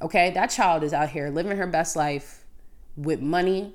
okay? 0.00 0.30
That 0.30 0.48
child 0.48 0.82
is 0.82 0.92
out 0.92 1.10
here 1.10 1.30
living 1.30 1.56
her 1.56 1.66
best 1.66 1.96
life 1.96 2.44
with 2.96 3.20
money 3.20 3.74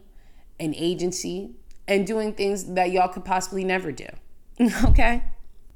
and 0.59 0.73
agency 0.77 1.51
and 1.87 2.07
doing 2.07 2.33
things 2.33 2.73
that 2.73 2.91
y'all 2.91 3.07
could 3.07 3.25
possibly 3.25 3.63
never 3.63 3.91
do, 3.91 4.07
okay? 4.85 5.23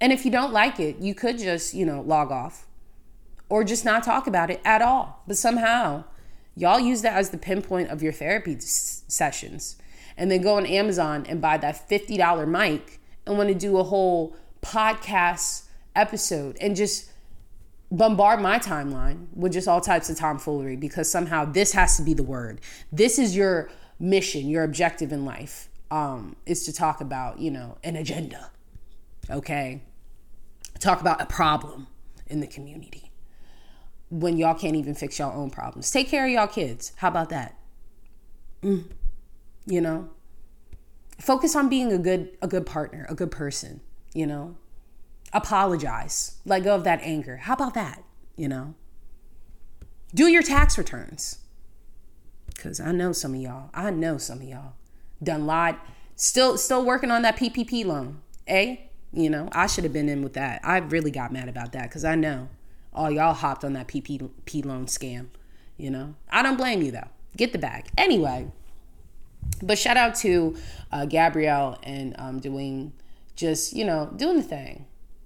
And 0.01 0.13
if 0.13 0.25
you 0.25 0.31
don't 0.31 0.53
like 0.53 0.79
it, 0.79 0.99
you 0.99 1.13
could 1.13 1.37
just, 1.37 1.73
you 1.73 1.85
know, 1.85 2.01
log 2.01 2.31
off 2.31 2.67
or 3.49 3.63
just 3.63 3.83
not 3.83 4.03
talk 4.03 4.27
about 4.27 4.49
it 4.49 4.61
at 4.63 4.81
all. 4.81 5.23
But 5.27 5.37
somehow, 5.37 6.05
y'all 6.55 6.79
use 6.79 7.01
that 7.01 7.13
as 7.13 7.31
the 7.31 7.37
pinpoint 7.37 7.89
of 7.89 8.01
your 8.01 8.13
therapy 8.13 8.55
s- 8.55 9.03
sessions 9.07 9.75
and 10.17 10.29
then 10.29 10.41
go 10.41 10.57
on 10.57 10.65
Amazon 10.65 11.25
and 11.27 11.41
buy 11.41 11.57
that 11.57 11.89
$50 11.89 12.47
mic 12.47 12.98
and 13.29 13.37
want 13.37 13.49
to 13.49 13.55
do 13.55 13.77
a 13.77 13.83
whole 13.83 14.35
podcast 14.61 15.63
episode 15.95 16.57
and 16.59 16.75
just 16.75 17.09
bombard 17.91 18.41
my 18.41 18.59
timeline 18.59 19.27
with 19.33 19.53
just 19.53 19.67
all 19.67 19.79
types 19.79 20.09
of 20.09 20.17
tomfoolery 20.17 20.75
because 20.75 21.09
somehow 21.09 21.45
this 21.45 21.71
has 21.71 21.95
to 21.97 22.03
be 22.03 22.13
the 22.13 22.23
word. 22.23 22.59
This 22.91 23.17
is 23.17 23.35
your 23.35 23.69
mission, 23.99 24.49
your 24.49 24.63
objective 24.63 25.11
in 25.11 25.25
life 25.25 25.69
um, 25.89 26.35
is 26.45 26.65
to 26.65 26.73
talk 26.73 27.01
about, 27.01 27.39
you 27.39 27.51
know, 27.51 27.77
an 27.83 27.95
agenda. 27.95 28.51
Okay? 29.29 29.81
Talk 30.79 31.01
about 31.01 31.21
a 31.21 31.25
problem 31.25 31.87
in 32.27 32.41
the 32.41 32.47
community 32.47 33.11
when 34.09 34.37
y'all 34.37 34.55
can't 34.55 34.75
even 34.75 34.93
fix 34.93 35.19
y'all 35.19 35.39
own 35.39 35.49
problems. 35.49 35.89
Take 35.91 36.09
care 36.09 36.25
of 36.25 36.31
y'all 36.31 36.47
kids. 36.47 36.93
How 36.97 37.07
about 37.07 37.29
that? 37.29 37.55
Mm 38.61 38.85
you 39.69 39.79
know 39.79 40.09
focus 41.19 41.55
on 41.55 41.69
being 41.69 41.91
a 41.91 41.97
good 41.97 42.37
a 42.41 42.47
good 42.47 42.65
partner 42.65 43.05
a 43.09 43.15
good 43.15 43.31
person 43.31 43.81
you 44.13 44.25
know? 44.25 44.55
Apologize. 45.31 46.37
Let 46.43 46.63
go 46.63 46.73
of 46.73 46.83
that 46.85 47.01
anger. 47.03 47.37
How 47.37 47.53
about 47.53 47.73
that 47.75 48.03
you 48.35 48.47
know? 48.47 48.73
Do 50.13 50.27
your 50.27 50.41
tax 50.41 50.77
returns. 50.77 51.39
Because 52.47 52.79
i 52.79 52.91
know 52.91 53.13
some 53.13 53.33
of 53.33 53.39
y'all 53.39 53.69
i 53.73 53.89
know 53.89 54.17
some 54.17 54.39
of 54.39 54.43
y'all 54.43 54.73
done 55.23 55.45
lied 55.45 55.77
still 56.17 56.57
still 56.57 56.83
working 56.83 57.09
on 57.09 57.21
that 57.21 57.37
ppp 57.37 57.85
loan 57.85 58.21
eh 58.47 58.75
you 59.13 59.29
know? 59.29 59.49
I 59.53 59.65
should 59.65 59.85
have 59.85 59.93
been 59.93 60.09
in 60.09 60.21
with 60.21 60.33
that. 60.33 60.61
I 60.63 60.77
really 60.77 61.09
got 61.09 61.31
mad 61.31 61.47
about 61.47 61.71
that 61.71 61.83
because 61.83 62.03
i 62.03 62.15
know 62.15 62.49
all 62.93 63.09
y'all 63.09 63.33
hopped 63.33 63.63
on 63.63 63.73
that 63.73 63.87
ppp 63.87 64.65
loan 64.65 64.87
scam 64.87 65.27
you 65.77 65.89
know? 65.89 66.15
I 66.29 66.43
don't 66.43 66.57
blame 66.57 66.81
you 66.81 66.91
though. 66.91 67.07
Get 67.37 67.53
the 67.53 67.59
bag. 67.59 67.89
Anyway 67.97 68.51
but 69.61 69.77
shout 69.77 69.97
out 69.97 70.15
to 70.15 70.55
uh, 70.91 71.05
Gabrielle 71.05 71.77
and 71.83 72.15
um, 72.17 72.39
doing 72.39 72.93
just, 73.35 73.73
you 73.73 73.85
know, 73.85 74.11
doing 74.15 74.37
the 74.37 74.43
thing, 74.43 74.85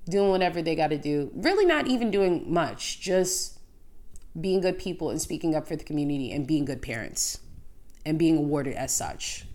doing 0.09 0.29
whatever 0.29 0.61
they 0.61 0.75
got 0.75 0.89
to 0.89 0.97
do. 0.97 1.31
Really 1.33 1.65
not 1.65 1.87
even 1.87 2.11
doing 2.11 2.51
much, 2.51 2.99
just 2.99 3.59
being 4.39 4.61
good 4.61 4.79
people 4.79 5.09
and 5.09 5.21
speaking 5.21 5.55
up 5.55 5.67
for 5.67 5.75
the 5.75 5.83
community 5.83 6.31
and 6.31 6.47
being 6.47 6.65
good 6.65 6.81
parents 6.81 7.39
and 8.05 8.17
being 8.19 8.37
awarded 8.37 8.73
as 8.75 8.95
such. 8.95 9.45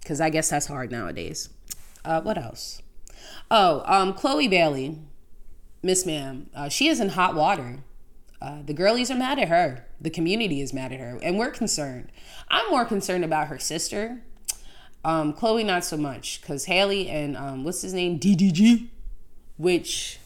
Because 0.00 0.20
I 0.20 0.30
guess 0.30 0.50
that's 0.50 0.66
hard 0.66 0.90
nowadays. 0.90 1.48
Uh, 2.04 2.20
what 2.20 2.36
else? 2.36 2.82
Oh, 3.50 3.82
um, 3.86 4.12
Chloe 4.12 4.48
Bailey, 4.48 4.98
Miss 5.82 6.04
Ma'am, 6.04 6.50
uh, 6.54 6.68
she 6.68 6.88
is 6.88 7.00
in 7.00 7.10
hot 7.10 7.34
water. 7.34 7.78
Uh, 8.44 8.60
the 8.62 8.74
girlies 8.74 9.10
are 9.10 9.14
mad 9.14 9.38
at 9.38 9.48
her. 9.48 9.86
The 9.98 10.10
community 10.10 10.60
is 10.60 10.74
mad 10.74 10.92
at 10.92 11.00
her, 11.00 11.18
and 11.22 11.38
we're 11.38 11.50
concerned. 11.50 12.12
I'm 12.48 12.68
more 12.68 12.84
concerned 12.84 13.24
about 13.24 13.46
her 13.46 13.58
sister. 13.58 14.20
Um, 15.02 15.32
Chloe, 15.32 15.64
not 15.64 15.82
so 15.82 15.96
much, 15.96 16.42
because 16.42 16.66
Halle 16.66 17.08
and 17.08 17.38
um, 17.38 17.64
what's 17.64 17.80
his 17.80 17.94
name, 17.94 18.20
DDG, 18.20 18.88
which 19.56 20.18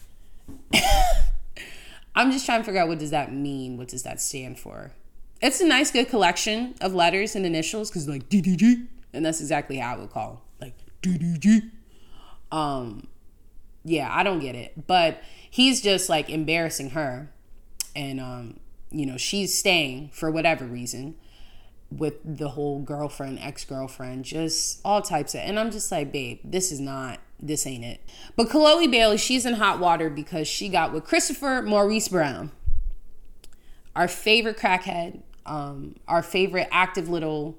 I'm 2.16 2.32
just 2.32 2.44
trying 2.44 2.60
to 2.62 2.64
figure 2.64 2.80
out 2.80 2.88
what 2.88 2.98
does 2.98 3.12
that 3.12 3.32
mean. 3.32 3.76
What 3.76 3.86
does 3.86 4.02
that 4.02 4.20
stand 4.20 4.58
for? 4.58 4.90
It's 5.40 5.60
a 5.60 5.64
nice, 5.64 5.92
good 5.92 6.08
collection 6.08 6.74
of 6.80 6.92
letters 6.92 7.36
and 7.36 7.46
initials, 7.46 7.88
because 7.88 8.08
like 8.08 8.28
DDG, 8.28 8.88
and 9.12 9.24
that's 9.24 9.40
exactly 9.40 9.76
how 9.76 9.94
I 9.94 9.98
would 9.98 10.10
call 10.10 10.42
like 10.60 10.74
DDG. 11.02 11.70
Um, 12.50 13.06
yeah, 13.84 14.08
I 14.12 14.24
don't 14.24 14.40
get 14.40 14.56
it, 14.56 14.88
but 14.88 15.22
he's 15.48 15.80
just 15.80 16.08
like 16.08 16.28
embarrassing 16.28 16.90
her 16.90 17.30
and 17.98 18.20
um, 18.20 18.60
you 18.90 19.04
know 19.04 19.16
she's 19.18 19.58
staying 19.58 20.08
for 20.10 20.30
whatever 20.30 20.64
reason 20.64 21.16
with 21.90 22.14
the 22.24 22.50
whole 22.50 22.80
girlfriend 22.80 23.38
ex-girlfriend 23.40 24.24
just 24.24 24.80
all 24.84 25.02
types 25.02 25.34
of 25.34 25.40
and 25.40 25.58
i'm 25.58 25.70
just 25.70 25.90
like 25.90 26.12
babe 26.12 26.38
this 26.44 26.70
is 26.70 26.80
not 26.80 27.18
this 27.40 27.68
ain't 27.68 27.84
it. 27.84 28.00
But 28.34 28.50
chloe 28.50 28.86
bailey 28.86 29.16
she's 29.16 29.44
in 29.44 29.54
hot 29.54 29.80
water 29.80 30.08
because 30.08 30.46
she 30.46 30.68
got 30.68 30.92
with 30.92 31.04
christopher 31.04 31.62
maurice 31.62 32.08
brown 32.08 32.52
our 33.96 34.08
favorite 34.08 34.56
crackhead 34.56 35.22
um, 35.44 35.96
our 36.06 36.22
favorite 36.22 36.68
active 36.70 37.08
little 37.08 37.58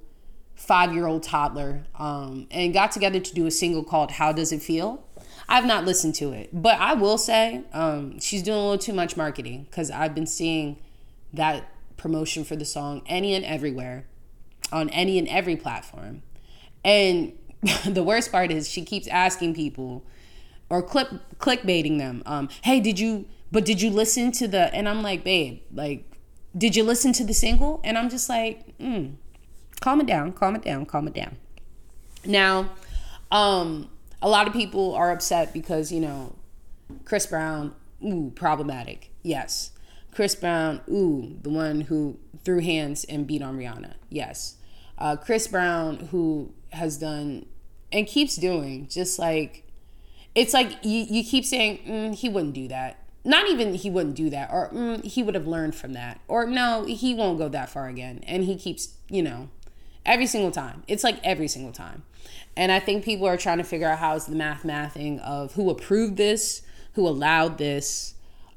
five-year-old 0.56 1.24
toddler 1.24 1.86
um, 1.96 2.48
and 2.52 2.72
got 2.72 2.92
together 2.92 3.20
to 3.20 3.34
do 3.34 3.48
a 3.48 3.52
single 3.52 3.84
called 3.84 4.12
how 4.12 4.32
does 4.32 4.52
it 4.52 4.62
feel 4.62 5.04
I've 5.50 5.66
not 5.66 5.84
listened 5.84 6.14
to 6.16 6.32
it, 6.32 6.50
but 6.54 6.80
I 6.80 6.94
will 6.94 7.18
say 7.18 7.64
um, 7.74 8.20
she's 8.20 8.44
doing 8.44 8.58
a 8.58 8.62
little 8.62 8.78
too 8.78 8.94
much 8.94 9.18
marketing 9.18 9.66
because 9.70 9.90
I've 9.90 10.14
been 10.14 10.28
seeing 10.28 10.78
that 11.34 11.68
promotion 11.98 12.44
for 12.44 12.56
the 12.56 12.66
song 12.66 13.02
any 13.08 13.34
and 13.34 13.44
everywhere 13.44 14.06
on 14.72 14.90
any 14.92 15.18
and 15.18 15.28
every 15.28 15.56
platform. 15.56 16.22
And 16.86 17.34
the 17.86 18.04
worst 18.04 18.32
part 18.32 18.52
is 18.52 18.70
she 18.70 18.86
keeps 18.86 19.08
asking 19.08 19.56
people 19.56 20.06
or 20.70 20.84
click 20.84 21.08
clickbaiting 21.40 21.98
them. 21.98 22.22
Um, 22.28 22.50
hey, 22.64 22.80
did 22.80 23.00
you? 23.00 23.26
But 23.52 23.66
did 23.66 23.82
you 23.82 23.90
listen 23.90 24.32
to 24.34 24.48
the? 24.48 24.74
And 24.76 24.88
I'm 24.88 25.02
like, 25.02 25.24
babe, 25.24 25.62
like, 25.74 26.06
did 26.56 26.76
you 26.76 26.84
listen 26.84 27.12
to 27.14 27.24
the 27.24 27.34
single? 27.34 27.82
And 27.84 27.98
I'm 27.98 28.10
just 28.10 28.30
like, 28.30 28.78
mm, 28.78 29.16
calm 29.82 30.00
it 30.00 30.06
down, 30.06 30.34
calm 30.34 30.56
it 30.56 30.62
down, 30.62 30.86
calm 30.86 31.08
it 31.08 31.16
down. 31.16 31.38
Now, 32.24 32.70
um, 33.32 33.90
a 34.22 34.30
lot 34.30 34.48
of 34.48 34.54
people 34.54 34.96
are 34.96 35.12
upset 35.12 35.54
because, 35.54 35.92
you 35.92 36.00
know, 36.00 36.36
Chris 37.06 37.26
Brown, 37.26 37.74
ooh, 38.04 38.32
problematic. 38.36 39.12
Yes. 39.22 39.72
Chris 40.12 40.36
Brown, 40.36 40.82
ooh, 40.90 41.38
the 41.42 41.50
one 41.50 41.82
who 41.82 42.18
threw 42.44 42.60
hands 42.60 43.04
and 43.06 43.28
beat 43.28 43.42
on 43.42 43.58
Rihanna. 43.58 43.94
Yes. 44.10 44.56
Uh, 44.98 45.16
Chris 45.16 45.48
Brown, 45.48 46.08
who 46.12 46.54
has 46.72 46.98
done 46.98 47.46
and 47.92 48.06
keeps 48.08 48.36
doing, 48.36 48.88
just 48.88 49.20
like, 49.20 49.64
it's 50.36 50.54
like 50.54 50.84
you, 50.84 51.06
you 51.10 51.24
keep 51.24 51.46
saying, 51.46 51.80
mm, 51.88 52.16
he 52.16 52.30
wouldn't 52.30 52.54
do 52.54 52.68
that. 52.68 53.04
Not 53.26 53.48
even 53.50 53.74
he 53.74 53.90
wouldn't 53.90 54.16
do 54.16 54.30
that, 54.30 54.50
or 54.52 54.70
mm, 54.70 55.04
he 55.04 55.24
would 55.24 55.36
have 55.36 55.48
learned 55.48 55.76
from 55.76 55.94
that, 55.94 56.22
or 56.28 56.46
no, 56.46 56.86
he 56.86 57.14
won't 57.14 57.38
go 57.38 57.50
that 57.50 57.70
far 57.70 57.88
again. 57.88 58.24
And 58.26 58.46
he 58.46 58.56
keeps, 58.56 58.96
you 59.10 59.22
know, 59.22 59.50
every 60.06 60.26
single 60.26 60.52
time. 60.52 60.84
It's 60.88 61.04
like 61.04 61.20
every 61.24 61.48
single 61.48 61.74
time. 61.74 62.04
And 62.60 62.74
I 62.74 62.82
think 62.82 63.06
people 63.06 63.26
are 63.26 63.38
trying 63.38 63.60
to 63.60 63.64
figure 63.64 63.88
out 63.88 64.00
how 64.00 64.16
is 64.16 64.26
the 64.26 64.36
math 64.36 64.64
mathing 64.64 65.22
of 65.22 65.54
who 65.54 65.70
approved 65.70 66.18
this, 66.18 66.62
who 66.96 67.08
allowed 67.08 67.58
this, 67.58 68.16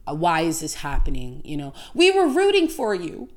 uh, 0.09 0.15
why 0.17 0.41
is 0.41 0.59
this 0.59 0.75
happening? 0.75 1.41
You 1.45 1.57
know, 1.57 1.73
we 1.95 2.11
were 2.11 2.27
rooting 2.27 2.67
for 2.67 2.97
you. 2.97 3.29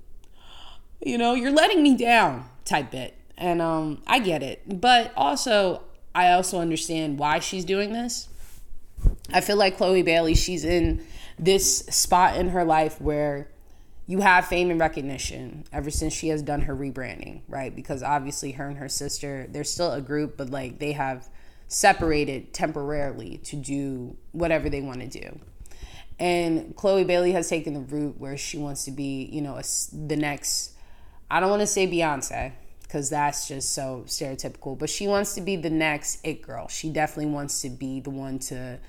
You 1.06 1.20
know, 1.20 1.36
you're 1.36 1.52
letting 1.52 1.84
me 1.84 1.96
down 1.96 2.50
type 2.66 2.90
bit. 2.90 3.16
And 3.38 3.62
um, 3.62 4.02
I 4.08 4.18
get 4.18 4.42
it. 4.42 4.82
But 4.82 5.14
also, 5.16 5.84
I 6.16 6.32
also 6.32 6.60
understand 6.60 7.20
why 7.20 7.38
she's 7.38 7.64
doing 7.64 7.94
this. 7.94 8.28
I 9.32 9.42
feel 9.42 9.58
like 9.58 9.78
Chloe 9.78 10.02
Bailey, 10.02 10.34
she's 10.34 10.66
in 10.66 11.06
this 11.38 11.82
spot 11.92 12.38
in 12.38 12.50
her 12.50 12.64
life 12.64 13.00
where 13.00 13.50
you 14.08 14.20
have 14.22 14.46
fame 14.46 14.70
and 14.70 14.80
recognition 14.80 15.64
ever 15.74 15.90
since 15.90 16.14
she 16.14 16.28
has 16.28 16.42
done 16.42 16.62
her 16.62 16.76
rebranding, 16.76 17.42
right? 17.48 17.76
Because 17.76 18.04
obviously 18.04 18.52
her 18.52 18.68
and 18.68 18.78
her 18.78 18.90
sister, 18.90 19.48
they're 19.50 19.64
still 19.64 19.92
a 19.92 20.02
group, 20.02 20.38
but 20.38 20.50
like 20.50 20.80
they 20.80 20.92
have 20.92 21.28
separated 21.68 22.54
temporarily 22.54 23.38
to 23.40 23.56
do 23.56 24.16
whatever 24.32 24.70
they 24.70 24.82
want 24.82 25.02
to 25.02 25.08
do. 25.08 25.40
And 26.20 26.76
Chloe 26.76 27.04
Bailey 27.04 27.32
has 27.34 27.50
taken 27.50 27.74
the 27.74 27.80
route 27.80 28.18
where 28.20 28.38
she 28.38 28.58
wants 28.58 28.86
to 28.86 28.92
be, 28.92 29.28
you 29.32 29.42
know, 29.42 29.56
a, 29.56 29.64
the 29.92 30.16
next, 30.16 30.74
I 31.30 31.40
don't 31.40 31.50
want 31.50 31.62
to 31.62 31.68
say 31.68 31.88
Beyonce, 31.88 32.54
because 32.84 33.10
that's 33.10 33.48
just 33.48 33.74
so 33.74 34.04
stereotypical, 34.06 34.78
but 34.78 34.90
she 34.90 35.08
wants 35.08 35.34
to 35.34 35.42
be 35.42 35.56
the 35.56 35.72
next 35.72 36.20
it 36.24 36.44
girl. 36.44 36.68
She 36.68 36.90
definitely 36.92 37.34
wants 37.34 37.62
to 37.64 37.70
be 37.70 38.00
the 38.00 38.12
one 38.12 38.38
to, 38.40 38.80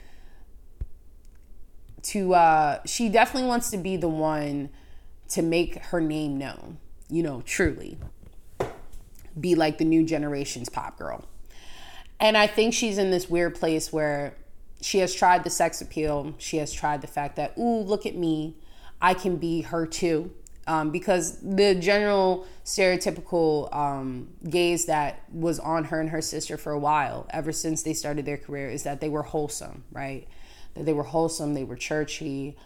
to, 2.03 2.35
uh, 2.35 2.79
she 2.85 3.09
definitely 3.09 3.49
wants 3.49 3.71
to 3.71 3.79
be 3.79 3.97
the 3.97 4.09
one 4.09 4.69
to 5.28 5.42
make 5.42 5.76
her 5.87 6.00
name 6.00 6.38
known, 6.38 6.78
you 7.09 7.23
know, 7.23 7.42
truly. 7.45 7.99
Be 9.38 9.54
like 9.54 9.78
the 9.78 9.85
new 9.85 10.04
generation's 10.04 10.68
pop 10.68 10.99
girl. 10.99 11.25
And 12.18 12.37
I 12.37 12.47
think 12.47 12.73
she's 12.73 12.99
in 12.99 13.11
this 13.11 13.28
weird 13.28 13.54
place 13.54 13.92
where 13.92 14.37
she 14.80 14.99
has 14.99 15.14
tried 15.14 15.45
the 15.45 15.50
sex 15.50 15.80
appeal. 15.80 16.35
She 16.38 16.59
has 16.59 16.73
tried 16.73 17.02
the 17.02 17.06
fact 17.06 17.37
that, 17.37 17.56
ooh, 17.59 17.80
look 17.80 18.06
at 18.06 18.14
me. 18.14 18.56
I 19.00 19.14
can 19.14 19.37
be 19.37 19.62
her 19.62 19.87
too. 19.87 20.33
Um, 20.68 20.90
because 20.90 21.38
the 21.40 21.76
general 21.76 22.45
stereotypical 22.64 23.73
um, 23.75 24.28
gaze 24.49 24.87
that 24.87 25.23
was 25.33 25.61
on 25.61 25.85
her 25.85 26.00
and 26.00 26.11
her 26.11 26.21
sister 26.21 26.56
for 26.56 26.73
a 26.73 26.78
while, 26.78 27.26
ever 27.30 27.52
since 27.52 27.85
they 27.85 27.95
started 27.95 28.26
their 28.26 28.37
career, 28.37 28.68
is 28.68 28.83
that 28.83 29.00
they 29.00 29.09
were 29.09 29.23
wholesome, 29.23 29.85
right? 29.92 30.26
That 30.75 30.85
they 30.85 30.92
were 30.92 31.04
wholesome, 31.04 31.54
they 31.54 31.62
were 31.62 31.76
churchy, 31.76 32.56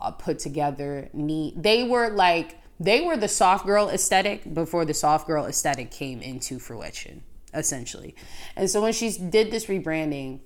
uh, 0.00 0.10
put 0.12 0.38
together, 0.38 1.08
neat. 1.12 1.60
They 1.60 1.84
were 1.84 2.10
like, 2.10 2.58
they 2.80 3.00
were 3.00 3.16
the 3.16 3.28
soft 3.28 3.66
girl 3.66 3.88
aesthetic 3.88 4.54
before 4.54 4.84
the 4.84 4.94
soft 4.94 5.26
girl 5.26 5.46
aesthetic 5.46 5.90
came 5.90 6.20
into 6.20 6.58
fruition, 6.58 7.22
essentially. 7.52 8.14
And 8.54 8.70
so 8.70 8.80
when 8.80 8.92
she 8.92 9.10
did 9.10 9.50
this 9.50 9.66
rebranding, 9.66 10.40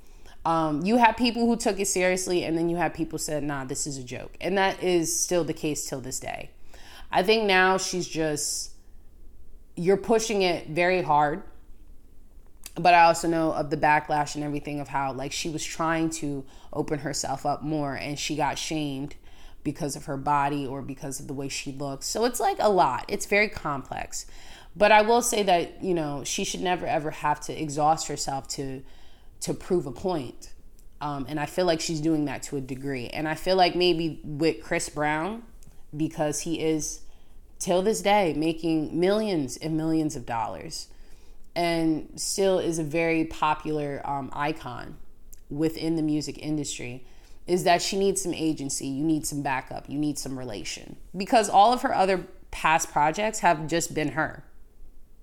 um, 0.44 0.84
you 0.84 0.96
had 0.96 1.16
people 1.16 1.46
who 1.46 1.56
took 1.56 1.78
it 1.78 1.87
seriously, 1.87 2.44
and 2.44 2.56
then 2.56 2.68
you 2.68 2.76
had 2.76 2.94
people 2.94 3.18
said, 3.18 3.44
"Nah, 3.44 3.64
this 3.64 3.87
is 3.87 3.96
a 3.96 4.02
joke," 4.02 4.37
and 4.40 4.58
that 4.58 4.82
is 4.82 5.20
still 5.20 5.44
the 5.44 5.52
case 5.52 5.88
till 5.88 6.00
this 6.00 6.18
day. 6.18 6.50
I 7.12 7.22
think 7.22 7.44
now 7.44 7.76
she's 7.76 8.08
just 8.08 8.72
you're 9.76 9.96
pushing 9.96 10.42
it 10.42 10.68
very 10.68 11.02
hard. 11.02 11.42
But 12.75 12.94
I 12.94 13.04
also 13.04 13.28
know 13.28 13.52
of 13.52 13.68
the 13.68 13.76
backlash 13.76 14.34
and 14.34 14.42
everything 14.42 14.80
of 14.80 14.88
how 14.88 15.12
like 15.12 15.32
she 15.32 15.50
was 15.50 15.62
trying 15.62 16.08
to 16.11 16.44
open 16.72 17.00
herself 17.00 17.44
up 17.44 17.62
more 17.62 17.94
and 17.94 18.18
she 18.18 18.34
got 18.34 18.58
shamed 18.58 19.14
because 19.64 19.97
of 19.97 20.07
her 20.07 20.16
body 20.16 20.66
or 20.66 20.83
because 20.83 21.21
of 21.21 21.28
the 21.28 21.35
way 21.35 21.49
she 21.49 21.73
looks. 21.73 22.07
So 22.07 22.25
it's 22.25 22.40
like 22.40 22.57
a 22.59 22.69
lot. 22.69 23.04
It's 23.09 23.26
very 23.26 23.49
complex. 23.49 24.26
But 24.75 24.90
I 24.90 25.02
will 25.02 25.23
say 25.23 25.42
that, 25.42 25.83
you 25.83 25.95
know, 25.95 26.25
she 26.25 26.45
should 26.45 26.61
never 26.61 26.87
ever 26.87 27.11
have 27.11 27.40
to 27.42 27.52
exhaust 27.52 28.09
herself 28.09 28.49
to 28.49 28.83
to 29.40 29.54
prove 29.54 29.87
a 29.87 29.92
point. 29.92 30.52
Um, 31.00 31.26
and 31.28 31.40
I 31.40 31.47
feel 31.47 31.66
like 31.66 31.81
she's 31.81 32.00
doing 32.00 32.26
that 32.26 32.45
to 32.45 32.57
a 32.57 32.61
degree. 32.61 33.09
And 33.09 33.26
I 33.26 33.35
feel 33.35 33.57
like 33.57 33.75
maybe 33.75 34.21
with 34.23 34.62
Chris 34.62 34.88
Brown, 34.88 35.42
because 35.97 36.40
he 36.40 36.61
is 36.61 37.00
till 37.59 37.83
this 37.83 38.02
day 38.02 38.35
making 38.35 38.99
millions 38.99 39.57
and 39.57 39.76
millions 39.76 40.16
of 40.16 40.26
dollars 40.26 40.88
and 41.54 42.09
still 42.16 42.59
is 42.59 42.78
a 42.78 42.83
very 42.83 43.25
popular 43.25 44.00
um, 44.04 44.31
icon 44.33 44.97
within 45.50 45.97
the 45.97 46.02
music 46.02 46.38
industry 46.38 47.04
is 47.46 47.64
that 47.64 47.82
she 47.82 47.99
needs 47.99 48.22
some 48.22 48.34
agency 48.34 48.87
you 48.87 49.04
need 49.04 49.26
some 49.26 49.42
backup 49.42 49.88
you 49.88 49.99
need 49.99 50.18
some 50.18 50.38
relation. 50.38 50.96
Because 51.16 51.49
all 51.49 51.72
of 51.72 51.82
her 51.82 51.94
other 51.94 52.26
past 52.50 52.92
projects 52.92 53.40
have 53.40 53.66
just 53.66 53.94
been 53.94 54.08
her 54.08 54.44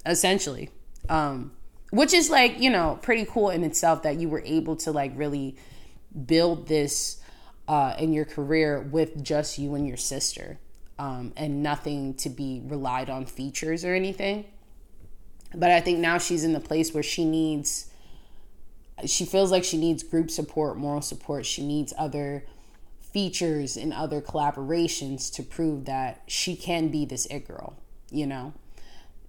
essentially. 0.06 0.70
Um, 1.08 1.52
which 1.92 2.14
is 2.14 2.30
like 2.30 2.60
you 2.60 2.70
know 2.70 3.00
pretty 3.02 3.26
cool 3.26 3.50
in 3.50 3.64
itself 3.64 4.04
that 4.04 4.20
you 4.20 4.30
were 4.30 4.44
able 4.46 4.76
to 4.78 4.92
like 4.92 5.12
really 5.16 5.56
build 6.26 6.68
this 6.68 7.22
uh, 7.68 7.96
in 8.00 8.14
your 8.14 8.26
career 8.26 8.82
with 8.82 9.24
just 9.24 9.58
you 9.58 9.76
and 9.76 9.88
your 9.88 9.98
sister 9.98 10.60
um, 10.98 11.32
and 11.38 11.62
nothing 11.64 12.16
to 12.16 12.30
be 12.30 12.62
relied 12.66 13.10
on 13.10 13.26
features 13.26 13.86
or 13.86 13.94
anything. 13.94 14.46
But 15.56 15.72
i 15.72 15.82
think 15.82 16.00
now 16.00 16.18
she's 16.18 16.44
in 16.44 16.54
the 16.54 16.60
place 16.60 16.94
where 16.94 17.04
she 17.04 17.26
needs 17.26 17.89
she 19.06 19.26
feels 19.26 19.52
like 19.52 19.64
she 19.64 19.78
needs 19.78 20.04
group 20.04 20.30
support 20.32 20.78
moral 20.78 21.02
support 21.02 21.46
she 21.46 21.66
needs 21.66 21.94
other 21.98 22.46
features 23.00 23.76
and 23.76 23.92
other 23.94 24.22
collaborations 24.22 25.34
to 25.34 25.42
prove 25.42 25.86
that 25.86 26.22
she 26.28 26.56
can 26.56 26.90
be 26.90 27.06
this 27.06 27.26
it 27.28 27.48
girl 27.48 27.76
you 28.12 28.26
know 28.26 28.54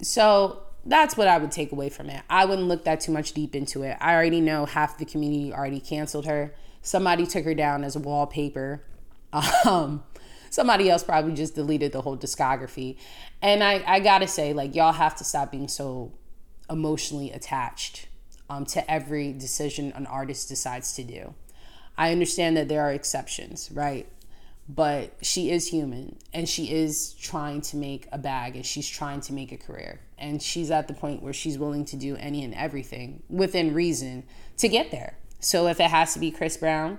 so 0.03 0.63
that's 0.85 1.17
what 1.17 1.29
I 1.29 1.39
would 1.39 1.51
take 1.51 1.73
away 1.73 1.89
from 1.89 2.09
it. 2.09 2.23
I 2.31 2.45
wouldn't 2.45 2.69
look 2.69 2.85
that 2.85 3.01
too 3.01 3.13
much 3.13 3.33
deep 3.33 3.55
into 3.55 3.83
it. 3.83 3.97
I 4.01 4.15
already 4.15 4.41
know 4.41 4.67
half 4.67 4.99
the 4.99 5.05
community 5.05 5.53
already 5.53 5.81
canceled 5.81 6.27
her. 6.27 6.55
Somebody 6.83 7.27
took 7.27 7.45
her 7.45 7.55
down 7.55 7.85
as 7.85 7.97
wallpaper. 7.97 8.85
Um, 9.65 10.03
somebody 10.51 10.91
else 10.91 11.05
probably 11.05 11.35
just 11.35 11.55
deleted 11.55 11.93
the 11.93 12.01
whole 12.01 12.17
discography. 12.17 12.97
And 13.41 13.63
I, 13.63 13.85
I 13.87 14.01
gotta 14.01 14.27
say, 14.27 14.53
like, 14.53 14.75
y'all 14.75 14.93
have 14.93 15.15
to 15.17 15.25
stop 15.25 15.53
being 15.53 15.69
so 15.69 16.13
emotionally 16.69 17.31
attached 17.31 18.09
um, 18.51 18.67
to 18.67 18.91
every 18.91 19.33
decision 19.33 19.93
an 19.97 20.07
artist 20.07 20.49
decides 20.49 20.93
to 20.97 21.05
do. 21.05 21.35
I 21.97 22.13
understand 22.13 22.57
that 22.57 22.69
there 22.69 22.83
are 22.83 22.93
exceptions, 22.93 23.71
right? 23.73 24.07
but 24.75 25.13
she 25.21 25.51
is 25.51 25.69
human 25.69 26.17
and 26.33 26.49
she 26.49 26.71
is 26.71 27.15
trying 27.15 27.61
to 27.61 27.77
make 27.77 28.07
a 28.13 28.19
bag 28.19 28.55
and 28.55 28.65
she's 28.65 28.89
trying 28.89 29.21
to 29.21 29.33
make 29.33 29.51
a 29.51 29.57
career 29.57 30.01
and 30.17 30.41
she's 30.41 30.71
at 30.71 30.87
the 30.87 30.95
point 30.95 31.23
where 31.23 31.33
she's 31.33 31.59
willing 31.59 31.85
to 31.85 31.97
do 31.97 32.15
any 32.17 32.45
and 32.45 32.55
everything 32.55 33.23
within 33.29 33.75
reason 33.75 34.23
to 34.57 34.69
get 34.69 34.93
there 34.93 35.17
so 35.41 35.67
if 35.67 35.81
it 35.81 35.91
has 35.91 36.15
to 36.15 36.21
be 36.21 36.31
chris 36.31 36.57
brown 36.57 36.99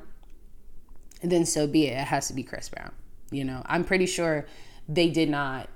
then 1.22 1.46
so 1.46 1.66
be 1.66 1.88
it 1.88 1.94
it 1.94 2.08
has 2.08 2.28
to 2.28 2.34
be 2.34 2.44
chris 2.44 2.68
brown 2.68 2.92
you 3.30 3.46
know 3.46 3.62
i'm 3.68 3.86
pretty 3.86 4.06
sure 4.06 4.46
they 4.90 5.10
did 5.10 5.30
not 5.30 5.70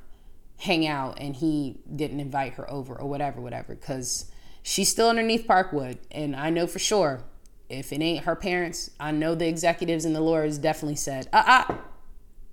hang 0.57 0.85
out 0.85 1.17
and 1.19 1.37
he 1.37 1.77
didn't 1.95 2.19
invite 2.19 2.53
her 2.53 2.69
over 2.69 2.95
or 2.95 3.07
whatever 3.07 3.39
whatever 3.39 3.73
because 3.73 4.25
she's 4.65 4.89
still 4.89 5.09
underneath 5.09 5.47
parkwood 5.47 5.97
and 6.11 6.35
i 6.35 6.49
know 6.49 6.67
for 6.67 6.79
sure 6.79 7.23
if 7.69 7.91
it 7.91 8.01
ain't 8.01 8.25
her 8.25 8.35
parents, 8.35 8.91
I 8.99 9.11
know 9.11 9.35
the 9.35 9.47
executives 9.47 10.05
and 10.05 10.15
the 10.15 10.21
lawyers 10.21 10.57
definitely 10.57 10.95
said, 10.95 11.27
uh 11.33 11.63
uh, 11.67 11.75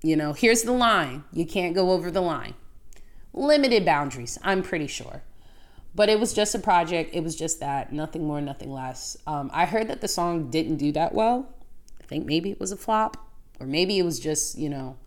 you 0.01 0.15
know, 0.15 0.33
here's 0.33 0.63
the 0.63 0.71
line. 0.73 1.23
You 1.31 1.45
can't 1.45 1.75
go 1.75 1.91
over 1.91 2.11
the 2.11 2.21
line. 2.21 2.55
Limited 3.31 3.85
boundaries, 3.85 4.37
I'm 4.43 4.63
pretty 4.63 4.87
sure. 4.87 5.23
But 5.95 6.09
it 6.09 6.19
was 6.19 6.33
just 6.33 6.55
a 6.55 6.59
project. 6.59 7.13
It 7.13 7.23
was 7.23 7.35
just 7.35 7.59
that, 7.59 7.93
nothing 7.93 8.25
more, 8.25 8.41
nothing 8.41 8.71
less. 8.71 9.15
Um, 9.27 9.51
I 9.53 9.65
heard 9.65 9.87
that 9.89 10.01
the 10.01 10.07
song 10.07 10.49
didn't 10.49 10.77
do 10.77 10.91
that 10.93 11.13
well. 11.13 11.53
I 12.01 12.05
think 12.05 12.25
maybe 12.25 12.51
it 12.51 12.59
was 12.59 12.71
a 12.71 12.77
flop, 12.77 13.17
or 13.59 13.67
maybe 13.67 13.99
it 13.99 14.03
was 14.03 14.19
just, 14.19 14.57
you 14.57 14.69
know, 14.69 14.97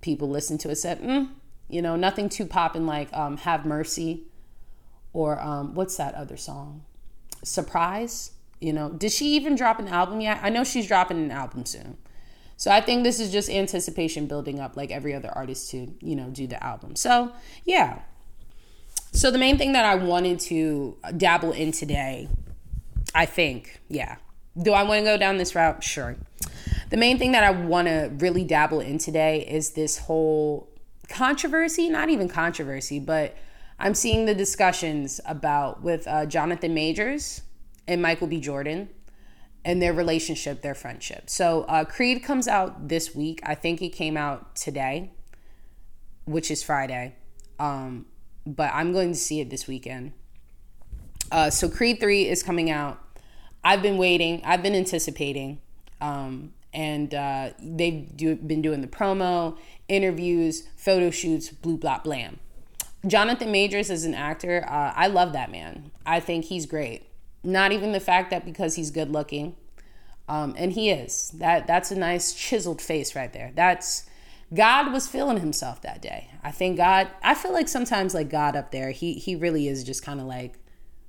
people 0.00 0.28
listened 0.28 0.60
to 0.60 0.70
it 0.70 0.76
said, 0.76 1.00
mm, 1.02 1.28
you 1.68 1.82
know, 1.82 1.96
nothing 1.96 2.28
too 2.30 2.46
popping 2.46 2.86
like 2.86 3.12
um, 3.12 3.36
Have 3.38 3.66
Mercy 3.66 4.24
or 5.12 5.40
um, 5.40 5.74
what's 5.74 5.96
that 5.96 6.14
other 6.14 6.36
song? 6.36 6.84
Surprise 7.42 8.32
you 8.60 8.74
know, 8.74 8.90
did 8.90 9.10
she 9.10 9.34
even 9.36 9.56
drop 9.56 9.78
an 9.78 9.88
album 9.88 10.20
yet? 10.20 10.38
I 10.42 10.50
know 10.50 10.64
she's 10.64 10.86
dropping 10.86 11.16
an 11.18 11.30
album 11.30 11.64
soon. 11.64 11.96
So 12.56 12.70
I 12.70 12.82
think 12.82 13.04
this 13.04 13.18
is 13.18 13.32
just 13.32 13.48
anticipation 13.48 14.26
building 14.26 14.60
up 14.60 14.76
like 14.76 14.90
every 14.90 15.14
other 15.14 15.30
artist 15.30 15.70
to, 15.70 15.94
you 16.00 16.14
know, 16.14 16.28
do 16.28 16.46
the 16.46 16.62
album. 16.62 16.94
So, 16.94 17.32
yeah. 17.64 18.00
So 19.12 19.30
the 19.30 19.38
main 19.38 19.56
thing 19.56 19.72
that 19.72 19.86
I 19.86 19.94
wanted 19.94 20.40
to 20.40 20.98
dabble 21.16 21.52
in 21.52 21.72
today, 21.72 22.28
I 23.14 23.24
think, 23.24 23.80
yeah. 23.88 24.16
Do 24.60 24.72
I 24.72 24.82
want 24.82 24.98
to 24.98 25.04
go 25.04 25.16
down 25.16 25.38
this 25.38 25.54
route? 25.54 25.82
Sure. 25.82 26.16
The 26.90 26.98
main 26.98 27.18
thing 27.18 27.32
that 27.32 27.44
I 27.44 27.50
want 27.50 27.88
to 27.88 28.12
really 28.18 28.44
dabble 28.44 28.80
in 28.80 28.98
today 28.98 29.46
is 29.48 29.70
this 29.70 29.96
whole 29.96 30.68
controversy, 31.08 31.88
not 31.88 32.10
even 32.10 32.28
controversy, 32.28 32.98
but 32.98 33.34
I'm 33.80 33.94
seeing 33.94 34.26
the 34.26 34.34
discussions 34.34 35.22
about 35.24 35.82
with 35.82 36.06
uh, 36.06 36.26
Jonathan 36.26 36.74
Majors 36.74 37.40
and 37.88 38.02
Michael 38.02 38.26
B. 38.26 38.38
Jordan 38.38 38.90
and 39.64 39.80
their 39.80 39.94
relationship, 39.94 40.60
their 40.60 40.74
friendship. 40.74 41.30
So 41.30 41.62
uh, 41.62 41.84
Creed 41.84 42.22
comes 42.22 42.46
out 42.46 42.88
this 42.88 43.14
week. 43.14 43.40
I 43.42 43.54
think 43.54 43.80
it 43.80 43.90
came 43.90 44.18
out 44.18 44.54
today, 44.54 45.12
which 46.26 46.50
is 46.50 46.62
Friday. 46.62 47.14
Um, 47.58 48.04
but 48.46 48.70
I'm 48.74 48.92
going 48.92 49.12
to 49.12 49.18
see 49.18 49.40
it 49.40 49.48
this 49.48 49.66
weekend. 49.66 50.12
Uh, 51.32 51.48
so 51.48 51.68
Creed 51.68 52.00
3 52.00 52.28
is 52.28 52.42
coming 52.42 52.70
out. 52.70 53.02
I've 53.64 53.80
been 53.80 53.96
waiting, 53.96 54.42
I've 54.44 54.62
been 54.62 54.74
anticipating. 54.74 55.60
Um, 56.02 56.52
and 56.74 57.14
uh, 57.14 57.50
they've 57.58 58.14
do, 58.14 58.36
been 58.36 58.60
doing 58.60 58.82
the 58.82 58.86
promo, 58.88 59.56
interviews, 59.88 60.68
photo 60.76 61.10
shoots, 61.10 61.48
blue, 61.48 61.78
blah, 61.78 61.98
blam. 61.98 62.38
Jonathan 63.06 63.50
Majors 63.50 63.90
is 63.90 64.04
an 64.04 64.14
actor. 64.14 64.64
Uh, 64.68 64.92
I 64.94 65.06
love 65.06 65.32
that 65.32 65.50
man. 65.50 65.90
I 66.04 66.20
think 66.20 66.46
he's 66.46 66.66
great. 66.66 67.06
Not 67.42 67.72
even 67.72 67.92
the 67.92 68.00
fact 68.00 68.30
that 68.30 68.44
because 68.44 68.74
he's 68.74 68.90
good 68.90 69.10
looking, 69.10 69.56
um, 70.28 70.54
and 70.58 70.72
he 70.72 70.90
is. 70.90 71.30
That 71.34 71.66
that's 71.66 71.90
a 71.90 71.96
nice 71.96 72.34
chiseled 72.34 72.82
face 72.82 73.16
right 73.16 73.32
there. 73.32 73.52
That's 73.54 74.04
God 74.52 74.92
was 74.92 75.06
feeling 75.06 75.40
himself 75.40 75.80
that 75.82 76.02
day. 76.02 76.28
I 76.42 76.50
think 76.50 76.76
God. 76.76 77.08
I 77.22 77.34
feel 77.34 77.52
like 77.52 77.68
sometimes 77.68 78.14
like 78.14 78.28
God 78.28 78.56
up 78.56 78.70
there, 78.70 78.90
he 78.90 79.14
he 79.14 79.34
really 79.34 79.68
is 79.68 79.82
just 79.82 80.04
kind 80.04 80.20
of 80.20 80.26
like, 80.26 80.58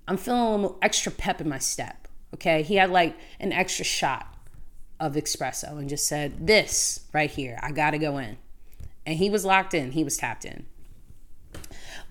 I'm 0.07 0.17
feeling 0.17 0.73
extra 0.81 1.11
pep 1.11 1.41
in 1.41 1.49
my 1.49 1.59
step. 1.59 2.07
Okay, 2.33 2.63
he 2.63 2.75
had 2.75 2.89
like 2.89 3.17
an 3.41 3.51
extra 3.51 3.83
shot 3.83 4.33
of 4.99 5.15
espresso 5.15 5.77
and 5.77 5.89
just 5.89 6.07
said, 6.07 6.47
"This 6.47 7.01
right 7.11 7.29
here, 7.29 7.59
I 7.61 7.73
gotta 7.73 7.97
go 7.97 8.17
in," 8.17 8.37
and 9.05 9.17
he 9.17 9.29
was 9.29 9.43
locked 9.43 9.73
in. 9.73 9.91
He 9.91 10.05
was 10.05 10.15
tapped 10.15 10.45
in. 10.45 10.65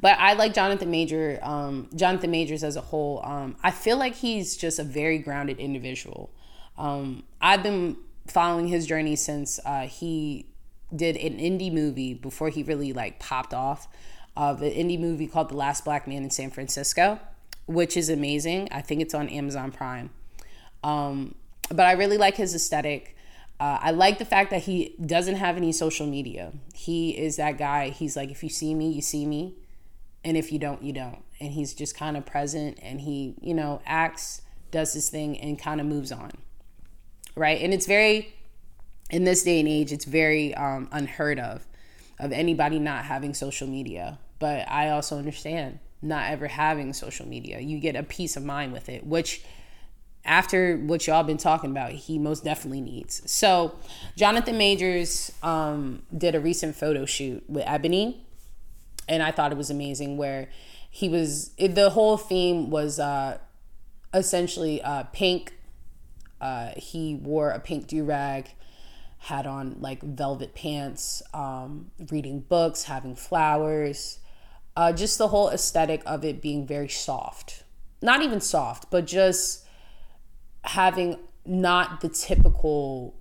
But 0.01 0.19
I 0.19 0.33
like 0.33 0.55
Jonathan 0.55 0.91
Major, 0.91 1.39
um, 1.43 1.89
Jonathan 1.95 2.31
Majors 2.31 2.65
as 2.65 2.77
a 2.77 2.81
whole. 2.81 3.21
Um, 3.23 3.57
I 3.63 3.71
feel 3.71 3.99
like 3.99 4.15
he's 4.15 4.57
just 4.57 4.79
a 4.79 4.85
very 4.85 5.19
grounded 5.19 5.59
individual. 5.59 6.31
Um, 6.79 7.25
I've 7.41 7.63
been 7.63 7.97
following 8.27 8.69
his 8.69 8.87
journey 8.87 9.17
since 9.17 9.61
uh, 9.67 9.83
he 9.83 10.47
did 10.95 11.17
an 11.17 11.39
indie 11.39 11.73
movie 11.73 12.15
before 12.15 12.49
he 12.49 12.63
really 12.63 12.93
like 12.93 13.19
popped 13.19 13.53
off 13.53 13.89
of 14.37 14.63
an 14.63 14.71
indie 14.71 14.99
movie 14.99 15.27
called 15.27 15.51
The 15.51 15.57
Last 15.57 15.85
Black 15.85 16.09
Man 16.09 16.23
in 16.23 16.31
San 16.31 16.51
Francisco, 16.51 17.21
which 17.67 17.97
is 17.97 18.09
amazing. 18.09 18.69
I 18.73 18.81
think 18.81 19.03
it's 19.03 19.15
on 19.15 19.29
Amazon 19.29 19.71
Prime. 19.71 20.11
Um, 20.83 21.35
but 21.69 21.87
I 21.87 21.93
really 21.93 22.17
like 22.17 22.37
his 22.37 22.55
aesthetic. 22.55 23.17
Uh, 23.59 23.79
I 23.83 23.91
like 23.91 24.19
the 24.19 24.25
fact 24.25 24.51
that 24.51 24.63
he 24.63 24.95
doesn't 25.05 25.37
have 25.37 25.59
any 25.59 25.73
social 25.73 26.07
media. 26.07 26.53
He 26.75 27.11
is 27.11 27.37
that 27.37 27.59
guy. 27.59 27.91
He's 27.91 28.17
like, 28.17 28.31
if 28.31 28.43
you 28.43 28.49
see 28.49 28.75
me, 28.75 28.91
you 28.91 29.03
see 29.03 29.27
me. 29.27 29.57
And 30.25 30.37
if 30.37 30.53
you 30.53 30.59
don't, 30.59 30.83
you 30.83 30.93
don't. 30.93 31.23
And 31.41 31.53
he's 31.53 31.73
just 31.75 31.97
kind 31.97 32.17
of 32.17 32.27
present 32.27 32.79
and 32.83 33.01
he, 33.01 33.35
you 33.41 33.55
know, 33.55 33.81
acts, 33.87 34.43
does 34.71 34.93
this 34.93 35.09
thing, 35.09 35.39
and 35.39 35.59
kind 35.59 35.81
of 35.81 35.87
moves 35.87 36.13
on. 36.13 36.31
Right. 37.35 37.61
And 37.61 37.73
it's 37.73 37.87
very, 37.87 38.35
in 39.11 39.25
this 39.25 39.43
day 39.43 39.61
and 39.61 39.69
age, 39.69 39.93
it's 39.93 40.05
very 40.05 40.55
um, 40.55 40.89
unheard 40.93 41.39
of, 41.39 41.67
of 42.19 42.33
anybody 42.33 42.79
not 42.79 43.05
having 43.05 43.33
social 43.35 43.67
media. 43.67 44.19
But 44.39 44.69
I 44.71 44.91
also 44.91 45.19
understand 45.19 45.79
not 46.03 46.31
ever 46.31 46.49
having 46.49 46.93
social 46.93 47.27
media. 47.27 47.61
You 47.61 47.79
get 47.79 47.97
a 47.97 48.03
peace 48.03 48.37
of 48.37 48.45
mind 48.45 48.73
with 48.73 48.89
it, 48.89 49.07
which 49.07 49.43
after 50.25 50.77
what 50.77 51.07
y'all 51.07 51.23
been 51.23 51.39
talking 51.39 51.71
about, 51.71 51.93
he 51.93 52.19
most 52.19 52.45
definitely 52.45 52.81
needs. 52.81 53.23
So, 53.31 53.75
Jonathan 54.17 54.59
Majors 54.59 55.33
um, 55.43 56.03
did 56.17 56.35
a 56.35 56.41
recent 56.41 56.77
photo 56.77 57.07
shoot 57.07 57.43
with 57.49 57.65
Ebony, 57.67 58.25
and 59.11 59.23
I 59.23 59.33
thought 59.33 59.53
it 59.53 59.59
was 59.59 59.69
amazing. 59.69 60.17
Where 60.17 60.49
he 60.89 61.09
was, 61.09 61.51
it, 61.59 61.75
the 61.75 61.91
whole 61.91 62.17
theme 62.17 62.71
was 62.71 62.99
uh, 62.99 63.39
essentially 64.15 64.81
uh, 64.81 65.05
pink. 65.13 65.53
Uh, 66.41 66.71
he 66.77 67.17
wore 67.17 67.51
a 67.51 67.61
pink 67.61 67.87
do 67.87 68.05
rag, 68.05 68.53
had 69.19 69.47
on 69.47 69.77
like 69.81 70.01
velvet 70.03 70.55
pants, 70.55 71.23
um, 71.35 71.91
reading 72.11 72.41
books, 72.41 72.85
having 72.85 73.15
flowers. 73.15 74.21
Uh, 74.77 74.93
just 74.93 75.19
the 75.19 75.29
whole 75.29 75.51
aesthetic 75.51 76.01
of 76.07 76.25
it 76.25 76.41
being 76.41 76.67
very 76.67 76.89
soft. 76.89 77.65
Not 78.01 78.23
even 78.23 78.41
soft, 78.41 78.91
but 78.91 79.07
just 79.07 79.67
having 80.63 81.19
not 81.45 82.01
the 82.01 82.09
typical 82.09 83.15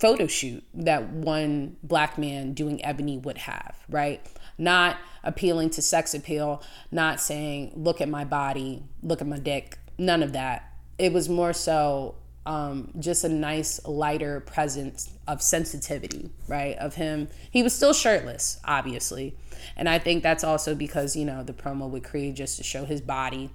photo 0.00 0.26
shoot 0.26 0.64
that 0.72 1.10
one 1.10 1.76
black 1.82 2.16
man 2.16 2.54
doing 2.54 2.82
ebony 2.84 3.18
would 3.18 3.38
have, 3.38 3.76
right? 3.88 4.26
Not 4.56 4.96
appealing 5.22 5.70
to 5.70 5.82
sex 5.82 6.14
appeal, 6.14 6.62
not 6.90 7.20
saying, 7.20 7.72
look 7.74 8.00
at 8.00 8.08
my 8.08 8.24
body, 8.24 8.82
look 9.02 9.20
at 9.20 9.26
my 9.26 9.38
dick, 9.38 9.78
none 9.98 10.22
of 10.22 10.32
that. 10.32 10.72
It 10.98 11.12
was 11.12 11.28
more 11.28 11.52
so 11.52 12.14
um, 12.46 12.90
just 12.98 13.24
a 13.24 13.28
nice, 13.28 13.84
lighter 13.86 14.40
presence 14.40 15.10
of 15.28 15.42
sensitivity, 15.42 16.30
right? 16.48 16.76
Of 16.78 16.94
him. 16.94 17.28
He 17.50 17.62
was 17.62 17.74
still 17.74 17.92
shirtless, 17.92 18.58
obviously. 18.64 19.36
And 19.76 19.88
I 19.88 19.98
think 19.98 20.22
that's 20.22 20.42
also 20.42 20.74
because, 20.74 21.16
you 21.16 21.24
know, 21.24 21.42
the 21.42 21.52
promo 21.52 21.88
with 21.88 22.02
Creed 22.02 22.36
just 22.36 22.56
to 22.56 22.62
show 22.62 22.84
his 22.84 23.00
body 23.00 23.50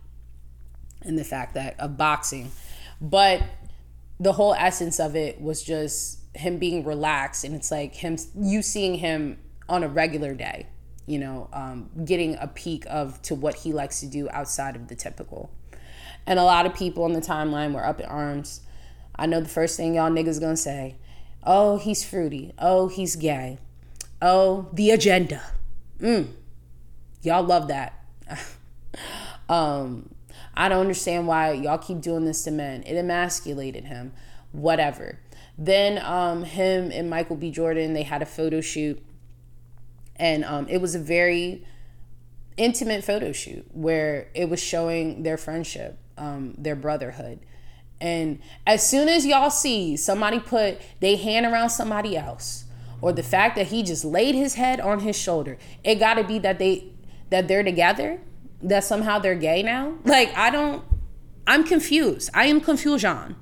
and 1.05 1.17
the 1.17 1.23
fact 1.23 1.53
that 1.53 1.79
of 1.79 1.97
boxing 1.97 2.51
but 2.99 3.41
the 4.19 4.33
whole 4.33 4.53
essence 4.55 4.99
of 4.99 5.15
it 5.15 5.41
was 5.41 5.61
just 5.61 6.19
him 6.33 6.57
being 6.57 6.83
relaxed 6.83 7.43
and 7.43 7.55
it's 7.55 7.71
like 7.71 7.95
him 7.95 8.17
you 8.35 8.61
seeing 8.61 8.95
him 8.95 9.37
on 9.69 9.83
a 9.83 9.87
regular 9.87 10.33
day 10.33 10.65
you 11.05 11.19
know 11.19 11.49
um, 11.53 11.89
getting 12.05 12.35
a 12.35 12.47
peek 12.47 12.85
of 12.89 13.21
to 13.21 13.35
what 13.35 13.55
he 13.55 13.73
likes 13.73 13.99
to 13.99 14.05
do 14.05 14.29
outside 14.31 14.75
of 14.75 14.87
the 14.87 14.95
typical 14.95 15.51
and 16.25 16.39
a 16.39 16.43
lot 16.43 16.65
of 16.65 16.73
people 16.73 17.03
on 17.03 17.13
the 17.13 17.21
timeline 17.21 17.73
were 17.73 17.85
up 17.85 17.99
in 17.99 18.05
arms 18.05 18.61
i 19.15 19.25
know 19.25 19.39
the 19.39 19.49
first 19.49 19.77
thing 19.77 19.95
y'all 19.95 20.11
niggas 20.11 20.39
gonna 20.39 20.57
say 20.57 20.95
oh 21.43 21.77
he's 21.77 22.03
fruity 22.03 22.53
oh 22.59 22.87
he's 22.87 23.15
gay 23.15 23.57
oh 24.21 24.67
the 24.73 24.91
agenda 24.91 25.41
mm. 25.99 26.27
y'all 27.21 27.43
love 27.43 27.67
that 27.67 28.03
um 29.49 30.09
I 30.57 30.69
don't 30.69 30.79
understand 30.79 31.27
why 31.27 31.51
y'all 31.51 31.77
keep 31.77 32.01
doing 32.01 32.25
this 32.25 32.43
to 32.43 32.51
men. 32.51 32.83
It 32.83 32.95
emasculated 32.95 33.85
him. 33.85 34.13
Whatever. 34.51 35.19
Then 35.57 36.03
um, 36.03 36.43
him 36.43 36.91
and 36.93 37.09
Michael 37.09 37.35
B. 37.35 37.51
Jordan, 37.51 37.93
they 37.93 38.03
had 38.03 38.21
a 38.21 38.25
photo 38.25 38.61
shoot. 38.61 39.03
And 40.17 40.45
um, 40.45 40.67
it 40.69 40.79
was 40.79 40.95
a 40.95 40.99
very 40.99 41.65
intimate 42.57 43.03
photo 43.03 43.31
shoot 43.31 43.65
where 43.73 44.29
it 44.33 44.49
was 44.49 44.61
showing 44.61 45.23
their 45.23 45.37
friendship, 45.37 45.97
um, 46.17 46.55
their 46.57 46.75
brotherhood. 46.75 47.39
And 47.99 48.39
as 48.67 48.87
soon 48.87 49.09
as 49.09 49.25
y'all 49.25 49.49
see 49.49 49.97
somebody 49.97 50.39
put 50.39 50.79
their 50.99 51.17
hand 51.17 51.45
around 51.45 51.69
somebody 51.69 52.17
else, 52.17 52.65
or 53.01 53.11
the 53.11 53.23
fact 53.23 53.55
that 53.55 53.67
he 53.67 53.83
just 53.83 54.05
laid 54.05 54.35
his 54.35 54.55
head 54.55 54.79
on 54.79 54.99
his 54.99 55.17
shoulder, 55.17 55.57
it 55.83 55.95
got 55.95 56.15
to 56.15 56.23
be 56.23 56.39
that 56.39 56.59
they 56.59 56.91
that 57.29 57.47
they're 57.47 57.63
together 57.63 58.19
that 58.61 58.83
somehow 58.83 59.19
they're 59.19 59.35
gay 59.35 59.63
now. 59.63 59.95
Like 60.03 60.35
I 60.35 60.49
don't 60.49 60.83
I'm 61.47 61.63
confused. 61.63 62.29
I 62.33 62.47
am 62.47 62.61
confusion. 62.61 63.35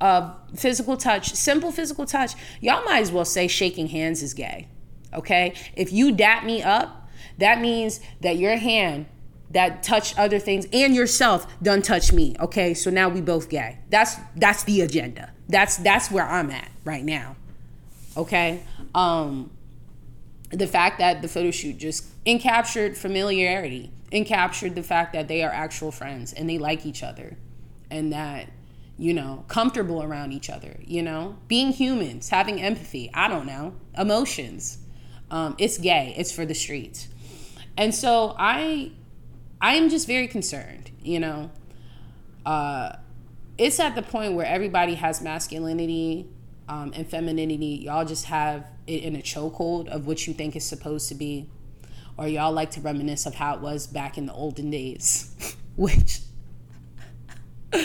Uh, 0.00 0.34
physical 0.56 0.96
touch, 0.96 1.32
simple 1.34 1.70
physical 1.70 2.06
touch. 2.06 2.32
Y'all 2.60 2.84
might 2.84 3.00
as 3.00 3.12
well 3.12 3.24
say 3.24 3.46
shaking 3.46 3.88
hands 3.88 4.22
is 4.22 4.34
gay. 4.34 4.68
Okay? 5.14 5.54
If 5.76 5.92
you 5.92 6.12
dap 6.12 6.44
me 6.44 6.62
up, 6.62 7.08
that 7.38 7.60
means 7.60 8.00
that 8.20 8.36
your 8.36 8.56
hand 8.56 9.06
that 9.50 9.82
touched 9.82 10.18
other 10.18 10.38
things 10.38 10.66
and 10.72 10.94
yourself 10.94 11.46
done 11.62 11.82
touch 11.82 12.12
me. 12.12 12.34
Okay? 12.40 12.74
So 12.74 12.90
now 12.90 13.08
we 13.08 13.20
both 13.20 13.48
gay. 13.48 13.78
That's 13.90 14.16
that's 14.36 14.64
the 14.64 14.80
agenda. 14.80 15.30
That's 15.48 15.76
that's 15.78 16.10
where 16.10 16.26
I'm 16.26 16.50
at 16.50 16.70
right 16.84 17.04
now. 17.04 17.36
Okay? 18.16 18.62
Um 18.94 19.50
the 20.50 20.66
fact 20.66 20.98
that 20.98 21.22
the 21.22 21.28
photo 21.28 21.50
shoot 21.50 21.78
just 21.78 22.04
encaptured 22.24 22.96
familiarity 22.96 23.90
and 24.12 24.26
captured 24.26 24.74
the 24.74 24.82
fact 24.82 25.14
that 25.14 25.26
they 25.26 25.42
are 25.42 25.50
actual 25.50 25.90
friends 25.90 26.32
and 26.32 26.48
they 26.48 26.58
like 26.58 26.84
each 26.84 27.02
other 27.02 27.36
and 27.90 28.12
that 28.12 28.48
you 28.98 29.14
know 29.14 29.44
comfortable 29.48 30.02
around 30.02 30.32
each 30.32 30.50
other 30.50 30.76
you 30.84 31.02
know 31.02 31.36
being 31.48 31.72
humans 31.72 32.28
having 32.28 32.60
empathy 32.60 33.10
i 33.14 33.26
don't 33.26 33.46
know 33.46 33.74
emotions 33.96 34.78
um, 35.32 35.56
it's 35.58 35.78
gay 35.78 36.14
it's 36.16 36.30
for 36.30 36.46
the 36.46 36.54
streets 36.54 37.08
and 37.76 37.92
so 37.92 38.36
i 38.38 38.92
i 39.60 39.74
am 39.74 39.88
just 39.88 40.06
very 40.06 40.28
concerned 40.28 40.92
you 41.02 41.18
know 41.18 41.50
uh, 42.46 42.96
it's 43.58 43.78
at 43.80 43.94
the 43.94 44.02
point 44.02 44.34
where 44.34 44.46
everybody 44.46 44.94
has 44.94 45.20
masculinity 45.20 46.28
um, 46.68 46.92
and 46.94 47.08
femininity 47.08 47.82
y'all 47.84 48.04
just 48.04 48.26
have 48.26 48.64
it 48.86 49.02
in 49.02 49.16
a 49.16 49.20
chokehold 49.22 49.88
of 49.88 50.06
what 50.06 50.26
you 50.26 50.32
think 50.32 50.54
is 50.54 50.64
supposed 50.64 51.08
to 51.08 51.14
be 51.14 51.48
or 52.16 52.28
y'all 52.28 52.52
like 52.52 52.70
to 52.72 52.80
reminisce 52.80 53.26
of 53.26 53.34
how 53.34 53.54
it 53.54 53.60
was 53.60 53.86
back 53.86 54.18
in 54.18 54.26
the 54.26 54.32
olden 54.32 54.70
days, 54.70 55.56
which, 55.76 56.20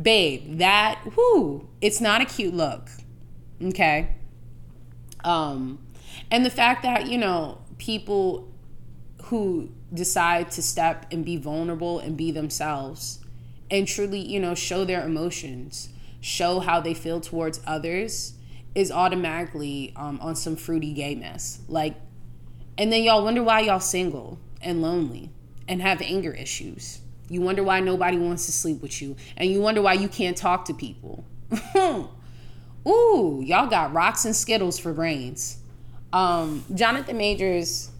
babe, 0.00 0.58
that, 0.58 1.00
whoo, 1.16 1.68
it's 1.80 2.00
not 2.00 2.20
a 2.20 2.24
cute 2.24 2.54
look. 2.54 2.88
Okay. 3.62 4.14
Um, 5.24 5.78
and 6.30 6.44
the 6.44 6.50
fact 6.50 6.82
that, 6.82 7.06
you 7.06 7.18
know, 7.18 7.58
people 7.78 8.52
who 9.24 9.70
decide 9.92 10.50
to 10.52 10.62
step 10.62 11.06
and 11.10 11.24
be 11.24 11.36
vulnerable 11.36 11.98
and 11.98 12.16
be 12.16 12.30
themselves 12.30 13.18
and 13.70 13.86
truly, 13.86 14.20
you 14.20 14.40
know, 14.40 14.54
show 14.54 14.84
their 14.84 15.04
emotions, 15.04 15.90
show 16.20 16.60
how 16.60 16.80
they 16.80 16.94
feel 16.94 17.20
towards 17.20 17.60
others 17.66 18.34
is 18.74 18.90
automatically 18.90 19.92
um, 19.96 20.18
on 20.20 20.36
some 20.36 20.56
fruity 20.56 20.92
gayness. 20.92 21.60
Like 21.68 21.96
and 22.80 22.90
then 22.90 23.02
y'all 23.02 23.22
wonder 23.22 23.42
why 23.42 23.60
y'all 23.60 23.78
single 23.78 24.38
and 24.62 24.80
lonely 24.80 25.28
and 25.68 25.82
have 25.82 26.00
anger 26.00 26.32
issues. 26.32 27.00
You 27.28 27.42
wonder 27.42 27.62
why 27.62 27.80
nobody 27.80 28.16
wants 28.16 28.46
to 28.46 28.52
sleep 28.52 28.80
with 28.80 29.02
you. 29.02 29.16
And 29.36 29.50
you 29.50 29.60
wonder 29.60 29.82
why 29.82 29.92
you 29.92 30.08
can't 30.08 30.34
talk 30.34 30.64
to 30.64 30.72
people. 30.72 31.26
Ooh, 32.88 33.42
y'all 33.44 33.66
got 33.66 33.92
rocks 33.92 34.24
and 34.24 34.34
skittles 34.34 34.78
for 34.78 34.94
brains. 34.94 35.58
Um, 36.12 36.64
Jonathan 36.74 37.16
Majors, 37.16 37.90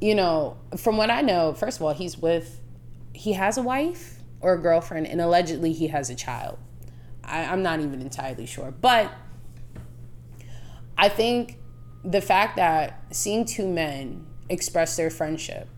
you 0.00 0.14
know, 0.14 0.56
from 0.76 0.96
what 0.96 1.10
I 1.10 1.20
know, 1.20 1.54
first 1.54 1.78
of 1.78 1.82
all, 1.82 1.94
he's 1.94 2.18
with, 2.18 2.60
he 3.12 3.34
has 3.34 3.56
a 3.56 3.62
wife 3.62 4.18
or 4.40 4.54
a 4.54 4.58
girlfriend, 4.58 5.06
and 5.06 5.20
allegedly 5.20 5.72
he 5.72 5.88
has 5.88 6.10
a 6.10 6.14
child. 6.14 6.58
I, 7.22 7.44
I'm 7.44 7.62
not 7.62 7.80
even 7.80 8.00
entirely 8.00 8.46
sure. 8.46 8.72
But 8.72 9.12
I 10.98 11.08
think 11.08 11.58
the 12.04 12.20
fact 12.20 12.56
that 12.56 13.02
seeing 13.10 13.44
two 13.44 13.66
men 13.66 14.26
express 14.48 14.96
their 14.96 15.10
friendship, 15.10 15.68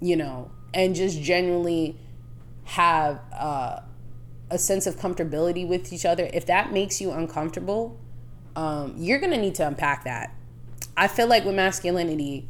you 0.00 0.16
know, 0.16 0.50
and 0.72 0.94
just 0.94 1.20
genuinely 1.20 1.98
have 2.64 3.20
uh, 3.32 3.80
a 4.50 4.58
sense 4.58 4.86
of 4.86 4.96
comfortability 4.96 5.66
with 5.66 5.92
each 5.92 6.06
other, 6.06 6.30
if 6.32 6.46
that 6.46 6.72
makes 6.72 7.00
you 7.00 7.10
uncomfortable, 7.10 7.98
um, 8.56 8.94
you're 8.96 9.18
gonna 9.18 9.36
need 9.36 9.54
to 9.56 9.66
unpack 9.66 10.04
that. 10.04 10.34
I 10.96 11.08
feel 11.08 11.26
like 11.26 11.44
with 11.44 11.54
masculinity, 11.54 12.48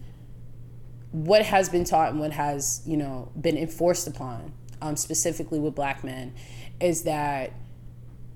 what 1.12 1.42
has 1.42 1.68
been 1.68 1.84
taught 1.84 2.10
and 2.10 2.20
what 2.20 2.32
has 2.32 2.82
you 2.86 2.96
know 2.96 3.30
been 3.40 3.56
enforced 3.56 4.06
upon, 4.06 4.52
um, 4.80 4.96
specifically 4.96 5.58
with 5.58 5.74
black 5.74 6.04
men, 6.04 6.34
is 6.80 7.02
that 7.02 7.52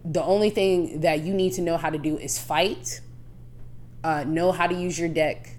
the 0.04 0.22
only 0.22 0.50
thing 0.50 1.00
that 1.00 1.20
you 1.20 1.32
need 1.32 1.52
to 1.54 1.62
know 1.62 1.76
how 1.76 1.90
to 1.90 1.98
do 1.98 2.18
is 2.18 2.38
fight 2.38 3.00
uh, 4.04 4.22
know 4.24 4.52
how 4.52 4.66
to 4.66 4.74
use 4.74 4.98
your 4.98 5.08
dick, 5.08 5.56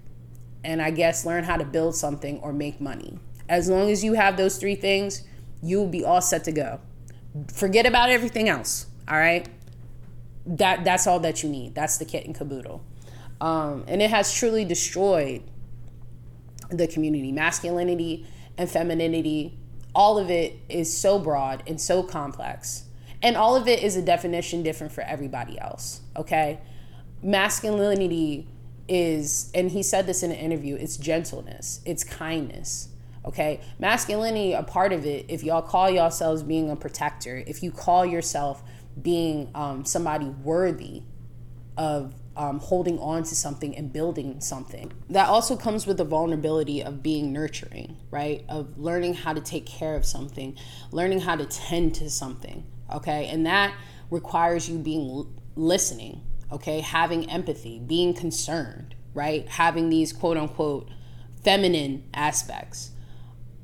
and 0.63 0.81
I 0.81 0.91
guess 0.91 1.25
learn 1.25 1.43
how 1.43 1.57
to 1.57 1.65
build 1.65 1.95
something 1.95 2.39
or 2.39 2.53
make 2.53 2.79
money. 2.79 3.17
As 3.49 3.67
long 3.67 3.89
as 3.89 4.03
you 4.03 4.13
have 4.13 4.37
those 4.37 4.57
three 4.57 4.75
things, 4.75 5.23
you'll 5.61 5.87
be 5.87 6.05
all 6.05 6.21
set 6.21 6.43
to 6.45 6.51
go. 6.51 6.79
Forget 7.51 7.85
about 7.85 8.09
everything 8.09 8.47
else. 8.47 8.85
All 9.07 9.17
right. 9.17 9.47
That 10.45 10.85
that's 10.85 11.07
all 11.07 11.19
that 11.21 11.41
you 11.41 11.49
need. 11.49 11.73
That's 11.73 11.97
the 11.97 12.05
kit 12.05 12.25
and 12.25 12.35
caboodle. 12.35 12.83
Um, 13.41 13.83
and 13.87 14.01
it 14.01 14.09
has 14.09 14.33
truly 14.33 14.65
destroyed 14.65 15.43
the 16.69 16.87
community. 16.87 17.31
Masculinity 17.31 18.25
and 18.57 18.69
femininity, 18.69 19.57
all 19.93 20.17
of 20.17 20.29
it 20.29 20.57
is 20.69 20.95
so 20.95 21.19
broad 21.19 21.63
and 21.67 21.79
so 21.79 22.03
complex. 22.03 22.85
And 23.21 23.35
all 23.35 23.55
of 23.55 23.67
it 23.67 23.83
is 23.83 23.95
a 23.95 24.01
definition 24.01 24.63
different 24.63 24.93
for 24.93 25.01
everybody 25.01 25.59
else. 25.59 26.01
Okay. 26.15 26.59
Masculinity 27.21 28.47
is, 28.87 29.51
and 29.53 29.71
he 29.71 29.81
said 29.83 30.05
this 30.05 30.21
in 30.21 30.31
an 30.31 30.37
interview, 30.37 30.75
it's 30.75 30.95
gentleness, 30.95 31.81
it's 31.85 32.03
kindness 32.03 32.89
Okay. 33.25 33.59
Masculinity, 33.79 34.53
a 34.53 34.63
part 34.63 34.93
of 34.93 35.05
it, 35.05 35.25
if 35.29 35.43
y'all 35.43 35.61
call 35.61 35.89
yourselves 35.89 36.43
being 36.43 36.69
a 36.69 36.75
protector, 36.75 37.43
if 37.47 37.63
you 37.63 37.71
call 37.71 38.05
yourself 38.05 38.63
being 39.01 39.49
um, 39.55 39.83
somebody 39.83 40.27
worthy 40.27 41.01
of 41.75 42.13
um, 42.37 42.59
holding 42.59 42.99
on 42.99 43.23
to 43.23 43.35
something 43.35 43.75
and 43.75 43.91
building 43.91 44.39
something, 44.41 44.91
that 45.09 45.27
also 45.27 45.55
comes 45.55 45.87
with 45.87 45.97
the 45.97 46.03
vulnerability 46.03 46.83
of 46.83 47.01
being 47.01 47.31
nurturing, 47.31 47.97
right? 48.11 48.43
Of 48.49 48.77
learning 48.77 49.15
how 49.15 49.33
to 49.33 49.41
take 49.41 49.65
care 49.65 49.95
of 49.95 50.05
something, 50.05 50.57
learning 50.91 51.21
how 51.21 51.35
to 51.35 51.45
tend 51.45 51.95
to 51.95 52.09
something. 52.09 52.65
Okay. 52.93 53.27
And 53.27 53.45
that 53.45 53.75
requires 54.11 54.69
you 54.69 54.77
being 54.77 55.33
listening, 55.55 56.21
okay? 56.51 56.81
Having 56.81 57.29
empathy, 57.29 57.79
being 57.79 58.13
concerned, 58.13 58.95
right? 59.13 59.47
Having 59.47 59.89
these 59.89 60.13
quote 60.13 60.37
unquote 60.37 60.89
feminine 61.43 62.03
aspects 62.13 62.91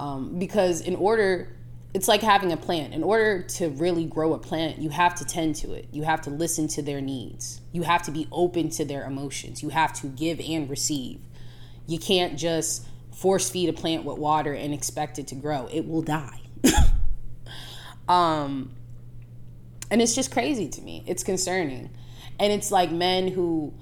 um, 0.01 0.39
because 0.39 0.81
in 0.81 0.95
order, 0.95 1.55
it's 1.93 2.07
like 2.07 2.21
having 2.21 2.51
a 2.51 2.57
plant. 2.57 2.93
In 2.93 3.03
order 3.03 3.41
to 3.43 3.69
really 3.69 4.05
grow 4.05 4.33
a 4.33 4.39
plant, 4.39 4.79
you 4.79 4.89
have 4.89 5.15
to 5.15 5.25
tend 5.25 5.55
to 5.57 5.73
it. 5.73 5.87
You 5.91 6.03
have 6.03 6.21
to 6.21 6.29
listen 6.29 6.67
to 6.69 6.81
their 6.81 7.01
needs. 7.01 7.61
You 7.73 7.83
have 7.83 8.03
to 8.03 8.11
be 8.11 8.27
open 8.31 8.69
to 8.71 8.85
their 8.85 9.03
emotions. 9.05 9.61
You 9.61 9.69
have 9.69 9.93
to 10.01 10.07
give 10.07 10.39
and 10.39 10.69
receive. 10.69 11.21
You 11.87 11.99
can't 11.99 12.37
just 12.37 12.85
force 13.13 13.49
feed 13.49 13.67
a 13.69 13.73
plant 13.73 14.05
with 14.05 14.17
water 14.17 14.53
and 14.53 14.73
expect 14.73 15.19
it 15.19 15.27
to 15.27 15.35
grow. 15.35 15.67
It 15.71 15.87
will 15.87 16.01
die. 16.01 16.39
um, 18.07 18.71
and 19.89 20.01
it's 20.01 20.15
just 20.15 20.31
crazy 20.31 20.69
to 20.69 20.81
me. 20.81 21.03
It's 21.05 21.23
concerning. 21.23 21.89
And 22.39 22.53
it's 22.53 22.71
like 22.71 22.91
men 22.91 23.27
who, 23.27 23.73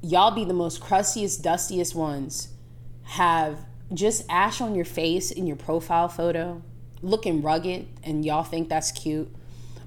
y'all 0.00 0.30
be 0.30 0.44
the 0.44 0.54
most 0.54 0.80
crustiest, 0.80 1.42
dustiest 1.42 1.96
ones, 1.96 2.48
have 3.02 3.58
just 3.92 4.24
ash 4.30 4.60
on 4.60 4.74
your 4.74 4.84
face 4.84 5.30
in 5.30 5.46
your 5.46 5.56
profile 5.56 6.08
photo, 6.08 6.62
looking 7.04 7.42
rugged, 7.42 7.86
and 8.02 8.24
y'all 8.24 8.42
think 8.42 8.68
that's 8.68 8.90
cute, 8.90 9.32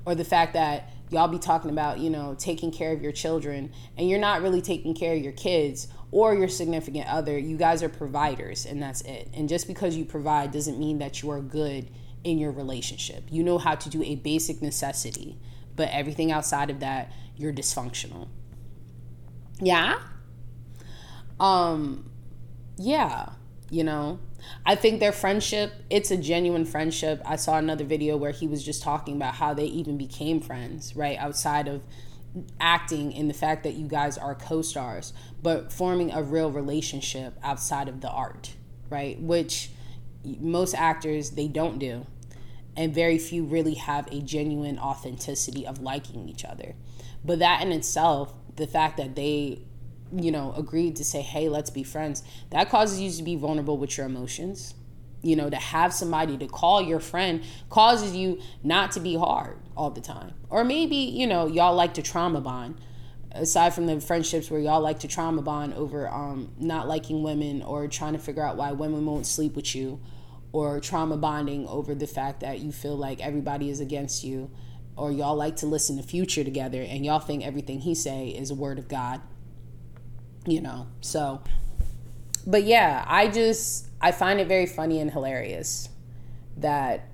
or 0.06 0.16
the 0.16 0.24
fact 0.24 0.54
that 0.54 0.90
y'all 1.10 1.28
be 1.28 1.40
talking 1.40 1.72
about, 1.72 2.00
you 2.00 2.10
know, 2.10 2.36
taking 2.38 2.72
care 2.72 2.92
of 2.92 3.02
your 3.02 3.12
children 3.12 3.72
and 3.98 4.10
you're 4.10 4.20
not 4.20 4.42
really 4.42 4.62
taking 4.62 4.94
care 4.94 5.16
of 5.16 5.22
your 5.22 5.32
kids 5.32 5.88
or 6.12 6.36
your 6.36 6.48
significant 6.48 7.08
other. 7.08 7.38
You 7.38 7.58
guys 7.58 7.82
are 7.82 7.90
providers 7.90 8.66
and 8.66 8.82
that's 8.82 9.02
it. 9.02 9.30
And 9.34 9.48
just 9.48 9.68
because 9.68 9.96
you 9.96 10.06
provide 10.06 10.52
doesn't 10.52 10.78
mean 10.78 11.00
that 11.00 11.22
you 11.22 11.30
are 11.32 11.40
good 11.40 11.90
in 12.24 12.38
your 12.38 12.52
relationship. 12.52 13.24
You 13.30 13.44
know 13.44 13.58
how 13.58 13.76
to 13.76 13.90
do 13.90 14.04
a 14.04 14.16
basic 14.16 14.62
necessity, 14.62 15.38
but 15.76 15.90
everything 15.92 16.32
outside 16.32 16.70
of 16.70 16.82
that, 16.82 17.12
you're 17.38 17.54
dysfunctional. 17.54 18.28
Yeah? 19.62 20.00
Um 21.40 22.12
yeah 22.80 23.30
you 23.72 23.84
know 23.84 24.20
i 24.66 24.76
think 24.76 25.00
their 25.00 25.12
friendship 25.12 25.72
it's 25.90 26.12
a 26.12 26.18
genuine 26.18 26.66
friendship. 26.66 27.22
I 27.26 27.36
saw 27.36 27.58
another 27.58 27.84
video 27.84 28.18
where 28.18 28.32
he 28.32 28.48
was 28.48 28.64
just 28.64 28.84
talking 28.84 29.16
about 29.16 29.36
how 29.36 29.54
they 29.54 29.66
even 29.66 29.98
became 29.98 30.42
friends 30.42 30.96
right 30.96 31.18
outside 31.18 31.68
of 31.68 31.82
acting 32.60 33.12
in 33.14 33.28
the 33.28 33.34
fact 33.34 33.64
that 33.64 33.74
you 33.74 33.88
guys 33.88 34.18
are 34.18 34.36
co-stars 34.36 35.14
but 35.42 35.72
forming 35.72 36.12
a 36.12 36.22
real 36.22 36.52
relationship 36.52 37.38
outside 37.42 37.88
of 37.88 38.02
the 38.02 38.10
art 38.10 38.56
right 38.90 39.20
which 39.20 39.72
most 40.40 40.76
actors 40.76 41.32
they 41.32 41.48
don't 41.48 41.80
do. 41.80 42.06
And 42.76 42.94
very 42.94 43.18
few 43.18 43.44
really 43.44 43.74
have 43.76 44.08
a 44.12 44.22
genuine 44.22 44.78
authenticity 44.78 45.66
of 45.66 45.82
liking 45.82 46.30
each 46.30 46.46
other. 46.46 46.76
But 47.26 47.40
that 47.40 47.62
in 47.64 47.72
itself 47.72 48.34
the 48.56 48.68
fact 48.68 48.98
that 48.98 49.16
they 49.16 49.62
you 50.16 50.32
know, 50.32 50.54
agreed 50.58 50.96
to 50.98 51.04
say, 51.04 51.22
hey, 51.22 51.50
let's 51.50 51.70
be 51.70 51.84
friends, 51.84 52.24
that 52.52 52.70
causes 52.70 53.00
you 53.00 53.12
to 53.12 53.24
be 53.24 53.36
vulnerable 53.36 53.78
with 53.78 53.98
your 53.98 54.06
emotions. 54.06 54.74
You 55.24 55.36
know, 55.36 55.50
to 55.50 55.56
have 55.56 55.94
somebody 55.94 56.38
to 56.38 56.48
call 56.48 56.82
your 56.82 57.00
friend 57.00 57.44
causes 57.70 58.16
you 58.16 58.40
not 58.64 58.92
to 58.92 59.00
be 59.00 59.16
hard 59.16 59.58
all 59.76 59.90
the 59.90 60.00
time. 60.00 60.34
Or 60.50 60.64
maybe, 60.64 60.96
you 60.96 61.26
know, 61.26 61.48
y'all 61.48 61.76
like 61.76 61.96
to 61.96 62.04
trauma 62.04 62.40
bond. 62.40 62.80
Aside 63.32 63.74
from 63.74 63.88
the 63.88 64.00
friendships 64.00 64.50
where 64.50 64.60
y'all 64.60 64.80
like 64.80 65.00
to 65.00 65.08
trauma 65.08 65.42
bond 65.42 65.74
over 65.74 66.08
um, 66.08 66.52
not 66.60 66.88
liking 66.88 67.24
women 67.24 67.62
or 67.62 67.88
trying 67.88 68.14
to 68.14 68.20
figure 68.20 68.44
out 68.44 68.58
why 68.58 68.72
women 68.72 69.06
won't 69.06 69.26
sleep 69.26 69.56
with 69.56 69.76
you, 69.76 70.00
or 70.54 70.80
trauma 70.80 71.18
bonding 71.18 71.68
over 71.68 71.94
the 71.94 72.08
fact 72.08 72.40
that 72.40 72.60
you 72.60 72.72
feel 72.72 72.96
like 72.96 73.20
everybody 73.20 73.70
is 73.70 73.80
against 73.80 74.24
you, 74.24 74.50
or 74.96 75.12
y'all 75.12 75.36
like 75.36 75.56
to 75.58 75.66
listen 75.66 75.98
to 75.98 76.04
Future 76.04 76.44
together 76.44 76.82
and 76.82 77.06
y'all 77.06 77.20
think 77.20 77.46
everything 77.46 77.82
he 77.82 77.94
say 77.94 78.30
is 78.30 78.50
a 78.50 78.56
word 78.56 78.80
of 78.80 78.88
God 78.88 79.22
you 80.48 80.62
know 80.62 80.88
so. 81.02 81.42
But 82.46 82.64
yeah 82.64 83.04
i 83.08 83.28
just 83.28 83.88
i 84.00 84.14
find 84.14 84.40
it 84.40 84.48
very 84.48 84.66
funny 84.66 85.02
and 85.02 85.12
hilarious 85.12 85.90
that 86.56 87.10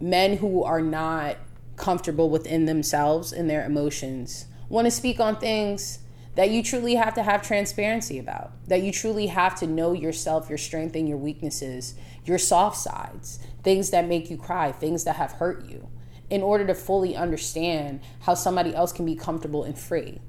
men 0.00 0.36
who 0.36 0.62
are 0.62 0.82
not 0.82 1.38
comfortable 1.76 2.28
within 2.28 2.66
themselves 2.66 3.32
and 3.32 3.48
their 3.48 3.64
emotions 3.64 4.44
want 4.68 4.86
to 4.86 4.90
speak 4.90 5.18
on 5.18 5.36
things 5.36 6.00
that 6.34 6.50
you 6.50 6.62
truly 6.62 6.96
have 6.96 7.14
to 7.14 7.22
have 7.22 7.40
transparency 7.42 8.18
about 8.18 8.52
that 8.68 8.82
you 8.82 8.92
truly 8.92 9.28
have 9.28 9.58
to 9.58 9.66
know 9.66 9.92
yourself 9.94 10.48
your 10.50 10.58
strength 10.58 10.94
and 10.94 11.08
your 11.08 11.18
weaknesses 11.18 11.94
your 12.26 12.38
soft 12.38 12.76
sides 12.76 13.38
things 13.62 13.90
that 13.90 14.06
make 14.06 14.28
you 14.28 14.36
cry 14.36 14.70
things 14.70 15.04
that 15.04 15.16
have 15.16 15.32
hurt 15.32 15.64
you 15.64 15.88
in 16.28 16.42
order 16.42 16.66
to 16.66 16.74
fully 16.74 17.16
understand 17.16 18.00
how 18.20 18.34
somebody 18.34 18.74
else 18.74 18.92
can 18.92 19.06
be 19.06 19.14
comfortable 19.14 19.64
and 19.64 19.78
free 19.78 20.20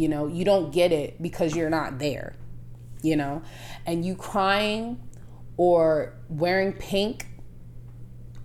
you 0.00 0.08
know, 0.08 0.26
you 0.26 0.46
don't 0.46 0.72
get 0.72 0.92
it 0.92 1.20
because 1.20 1.54
you're 1.54 1.68
not 1.68 1.98
there, 1.98 2.34
you 3.02 3.14
know, 3.14 3.42
and 3.84 4.02
you 4.02 4.14
crying 4.14 4.98
or 5.58 6.14
wearing 6.30 6.72
pink 6.72 7.26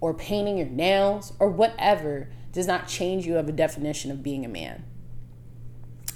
or 0.01 0.13
painting 0.13 0.57
your 0.57 0.67
nails 0.67 1.31
or 1.39 1.49
whatever 1.49 2.29
does 2.51 2.67
not 2.67 2.89
change 2.89 3.25
you 3.25 3.37
of 3.37 3.47
a 3.47 3.53
definition 3.53 4.11
of 4.11 4.21
being 4.21 4.43
a 4.43 4.49
man. 4.49 4.83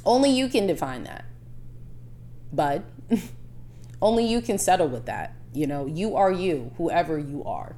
Only 0.04 0.30
you 0.30 0.50
can 0.50 0.68
define 0.68 1.04
that. 1.04 1.24
But 2.52 2.84
only 4.02 4.26
you 4.26 4.42
can 4.42 4.58
settle 4.58 4.90
with 4.90 5.06
that. 5.06 5.36
You 5.54 5.68
know, 5.68 5.86
you 5.86 6.18
are 6.18 6.34
you, 6.34 6.74
whoever 6.76 7.18
you 7.18 7.46
are. 7.46 7.78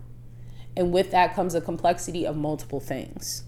And 0.76 0.92
with 0.92 1.12
that 1.12 1.36
comes 1.36 1.54
a 1.54 1.62
complexity 1.62 2.26
of 2.26 2.36
multiple 2.36 2.80
things. 2.80 3.44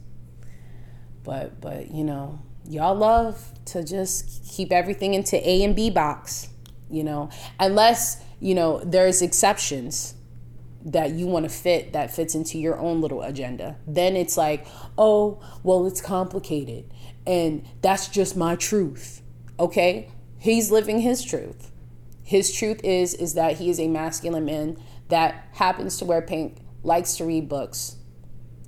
But 1.24 1.60
but 1.60 1.90
you 1.90 2.04
know, 2.04 2.44
y'all 2.68 2.96
love 2.96 3.52
to 3.66 3.84
just 3.84 4.46
keep 4.46 4.72
everything 4.72 5.14
into 5.14 5.38
A 5.48 5.64
and 5.64 5.76
B 5.76 5.90
box, 5.90 6.50
you 6.90 7.04
know, 7.04 7.30
unless, 7.60 8.22
you 8.40 8.56
know, 8.56 8.80
there's 8.84 9.22
exceptions 9.22 10.16
that 10.86 11.12
you 11.12 11.28
want 11.28 11.44
to 11.44 11.50
fit 11.50 11.94
that 11.94 12.12
fits 12.12 12.36
into 12.36 12.58
your 12.58 12.78
own 12.78 13.00
little 13.02 13.22
agenda. 13.22 13.78
Then 13.88 14.16
it's 14.16 14.36
like, 14.36 14.68
oh, 14.98 15.42
well, 15.64 15.86
it's 15.88 16.02
complicated. 16.02 16.92
And 17.26 17.66
that's 17.82 18.10
just 18.10 18.36
my 18.36 18.56
truth. 18.56 19.22
Okay? 19.60 20.10
He's 20.38 20.72
living 20.72 21.00
his 21.00 21.24
truth. 21.24 21.72
His 22.22 22.54
truth 22.54 22.82
is 22.84 23.14
is 23.14 23.34
that 23.36 23.58
he 23.58 23.70
is 23.70 23.80
a 23.80 23.88
masculine 23.88 24.46
man 24.46 24.78
that 25.10 25.48
happens 25.54 25.98
to 25.98 26.06
wear 26.06 26.22
pink, 26.22 26.58
likes 26.84 27.16
to 27.18 27.26
read 27.26 27.48
books, 27.48 27.98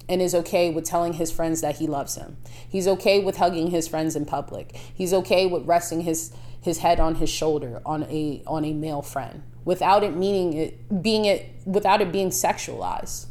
and 0.07 0.21
is 0.21 0.35
okay 0.35 0.69
with 0.69 0.85
telling 0.85 1.13
his 1.13 1.31
friends 1.31 1.61
that 1.61 1.77
he 1.77 1.87
loves 1.87 2.15
him. 2.15 2.37
He's 2.69 2.87
okay 2.87 3.23
with 3.23 3.37
hugging 3.37 3.71
his 3.71 3.87
friends 3.87 4.15
in 4.15 4.25
public. 4.25 4.75
He's 4.75 5.13
okay 5.13 5.45
with 5.45 5.65
resting 5.65 6.01
his 6.01 6.31
his 6.61 6.79
head 6.79 6.99
on 6.99 7.15
his 7.15 7.29
shoulder 7.29 7.79
on 7.85 8.03
a 8.03 8.41
on 8.47 8.65
a 8.65 8.73
male 8.73 9.03
friend 9.03 9.43
without 9.65 10.03
it 10.03 10.15
meaning 10.15 10.53
it 10.53 11.01
being 11.01 11.25
it 11.25 11.47
without 11.65 12.01
it 12.01 12.11
being 12.11 12.29
sexualized. 12.29 13.27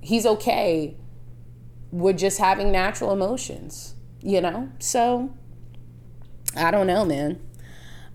He's 0.00 0.26
okay 0.26 0.96
with 1.92 2.18
just 2.18 2.38
having 2.38 2.72
natural 2.72 3.12
emotions, 3.12 3.94
you 4.20 4.40
know? 4.40 4.70
So 4.80 5.32
I 6.56 6.70
don't 6.70 6.86
know, 6.86 7.04
man. 7.04 7.40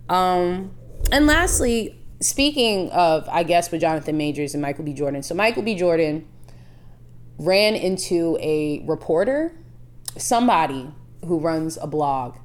Um 0.10 0.71
and 1.12 1.25
lastly, 1.25 2.01
speaking 2.19 2.89
of 2.91 3.27
I 3.30 3.43
guess 3.43 3.71
with 3.71 3.82
Jonathan 3.82 4.17
Majors 4.17 4.53
and 4.53 4.62
Michael 4.62 4.84
B. 4.84 4.93
Jordan. 4.93 5.23
So 5.23 5.36
Michael 5.36 5.63
B. 5.63 5.75
Jordan 5.75 6.27
ran 7.38 7.76
into 7.76 8.38
a 8.41 8.84
reporter, 8.86 9.56
somebody 10.17 10.91
who 11.26 11.39
runs 11.39 11.78
a 11.78 11.88
blog, 11.88 12.36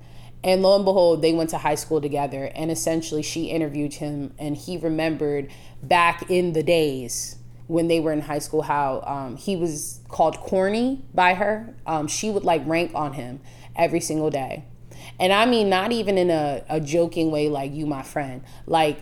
And 0.45 0.63
lo 0.63 0.75
and 0.75 0.85
behold, 0.85 1.23
they 1.23 1.33
went 1.33 1.51
to 1.51 1.59
high 1.59 1.77
school 1.77 2.01
together. 2.01 2.51
And 2.55 2.71
essentially, 2.71 3.23
she 3.23 3.45
interviewed 3.45 3.95
him, 3.95 4.35
and 4.39 4.57
he 4.57 4.77
remembered 4.77 5.53
back 5.83 6.29
in 6.31 6.53
the 6.53 6.63
days 6.63 7.37
when 7.69 7.89
they 7.89 8.01
were 8.01 8.13
in 8.13 8.23
high 8.23 8.41
school 8.41 8.63
how 8.63 9.03
um, 9.07 9.37
he 9.37 9.55
was 9.57 10.01
called 10.09 10.37
corny 10.39 11.05
by 11.15 11.35
her. 11.35 11.75
Um, 11.87 12.09
she 12.09 12.29
would 12.29 12.45
like 12.45 12.63
rank 12.67 12.91
on 12.95 13.13
him 13.13 13.41
every 13.77 14.01
single 14.01 14.31
day. 14.31 14.65
And 15.21 15.33
I 15.33 15.47
mean, 15.47 15.69
not 15.69 15.93
even 15.93 16.19
in 16.19 16.31
a, 16.31 16.65
a 16.69 16.81
joking 16.81 17.31
way, 17.31 17.49
like 17.49 17.73
you, 17.73 17.87
my 17.87 18.03
friend, 18.03 18.43
like 18.67 18.99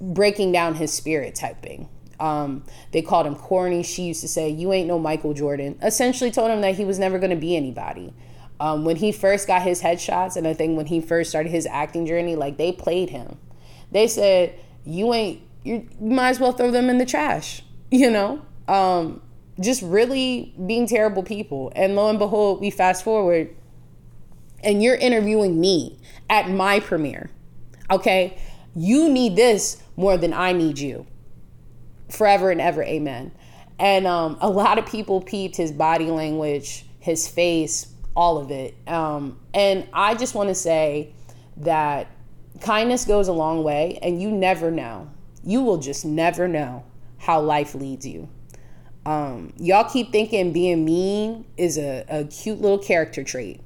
breaking 0.00 0.52
down 0.52 0.74
his 0.74 0.92
spirit 0.92 1.34
type 1.34 1.62
thing. 1.62 1.88
Um, 2.20 2.64
they 2.92 3.02
called 3.02 3.26
him 3.26 3.34
corny. 3.34 3.82
She 3.82 4.04
used 4.04 4.20
to 4.20 4.28
say, 4.28 4.48
You 4.48 4.72
ain't 4.72 4.88
no 4.88 4.98
Michael 4.98 5.34
Jordan. 5.34 5.78
Essentially 5.82 6.30
told 6.30 6.50
him 6.50 6.60
that 6.60 6.76
he 6.76 6.84
was 6.84 6.98
never 6.98 7.18
going 7.18 7.30
to 7.30 7.36
be 7.36 7.56
anybody. 7.56 8.12
Um, 8.60 8.84
when 8.84 8.96
he 8.96 9.10
first 9.12 9.46
got 9.46 9.62
his 9.62 9.82
headshots, 9.82 10.36
and 10.36 10.46
I 10.46 10.54
think 10.54 10.76
when 10.76 10.86
he 10.86 11.00
first 11.00 11.30
started 11.30 11.50
his 11.50 11.66
acting 11.66 12.06
journey, 12.06 12.36
like 12.36 12.56
they 12.56 12.72
played 12.72 13.10
him. 13.10 13.38
They 13.90 14.06
said, 14.06 14.58
You 14.84 15.12
ain't, 15.12 15.42
you 15.64 15.88
might 16.00 16.30
as 16.30 16.40
well 16.40 16.52
throw 16.52 16.70
them 16.70 16.88
in 16.88 16.98
the 16.98 17.06
trash, 17.06 17.62
you 17.90 18.10
know? 18.10 18.42
Um, 18.68 19.20
just 19.60 19.82
really 19.82 20.54
being 20.66 20.86
terrible 20.86 21.22
people. 21.22 21.72
And 21.76 21.94
lo 21.94 22.08
and 22.08 22.18
behold, 22.18 22.60
we 22.60 22.70
fast 22.70 23.04
forward, 23.04 23.54
and 24.62 24.82
you're 24.82 24.96
interviewing 24.96 25.60
me 25.60 25.98
at 26.30 26.48
my 26.48 26.80
premiere. 26.80 27.30
Okay? 27.90 28.38
You 28.74 29.08
need 29.08 29.36
this 29.36 29.82
more 29.96 30.16
than 30.16 30.32
I 30.32 30.52
need 30.52 30.78
you 30.78 31.06
forever 32.14 32.50
and 32.50 32.60
ever. 32.60 32.82
Amen. 32.82 33.32
And 33.78 34.06
um, 34.06 34.38
a 34.40 34.48
lot 34.48 34.78
of 34.78 34.86
people 34.86 35.20
peeped 35.20 35.56
his 35.56 35.72
body 35.72 36.06
language, 36.06 36.86
his 37.00 37.26
face, 37.26 37.92
all 38.14 38.38
of 38.38 38.50
it. 38.50 38.76
Um, 38.86 39.38
and 39.52 39.88
I 39.92 40.14
just 40.14 40.34
want 40.34 40.48
to 40.48 40.54
say 40.54 41.12
that 41.58 42.08
kindness 42.60 43.04
goes 43.04 43.28
a 43.28 43.32
long 43.32 43.64
way, 43.64 43.98
and 44.02 44.20
you 44.20 44.30
never 44.30 44.70
know. 44.70 45.10
You 45.42 45.62
will 45.62 45.78
just 45.78 46.04
never 46.04 46.48
know 46.48 46.84
how 47.18 47.40
life 47.40 47.74
leads 47.74 48.06
you. 48.06 48.28
Um, 49.06 49.52
y'all 49.58 49.88
keep 49.90 50.12
thinking 50.12 50.52
being 50.52 50.84
mean 50.84 51.44
is 51.56 51.76
a, 51.76 52.04
a 52.08 52.24
cute 52.24 52.60
little 52.60 52.78
character 52.78 53.22
trait. 53.22 53.60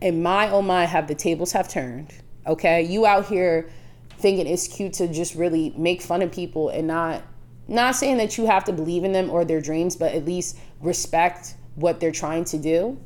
And 0.00 0.22
my 0.22 0.48
oh 0.50 0.62
my, 0.62 0.84
have 0.86 1.08
the 1.08 1.14
tables 1.14 1.52
have 1.52 1.68
turned. 1.68 2.14
Okay, 2.46 2.82
you 2.82 3.04
out 3.04 3.26
here 3.26 3.68
thinking 4.10 4.46
it's 4.46 4.68
cute 4.68 4.94
to 4.94 5.08
just 5.08 5.34
really 5.34 5.74
make 5.76 6.00
fun 6.00 6.22
of 6.22 6.32
people 6.32 6.70
and 6.70 6.86
not 6.86 7.22
not 7.68 7.94
saying 7.94 8.16
that 8.16 8.38
you 8.38 8.46
have 8.46 8.64
to 8.64 8.72
believe 8.72 9.04
in 9.04 9.12
them 9.12 9.30
or 9.30 9.44
their 9.44 9.60
dreams, 9.60 9.94
but 9.94 10.12
at 10.12 10.24
least 10.24 10.58
respect 10.80 11.54
what 11.74 12.00
they're 12.00 12.10
trying 12.10 12.44
to 12.46 12.58
do. 12.58 12.98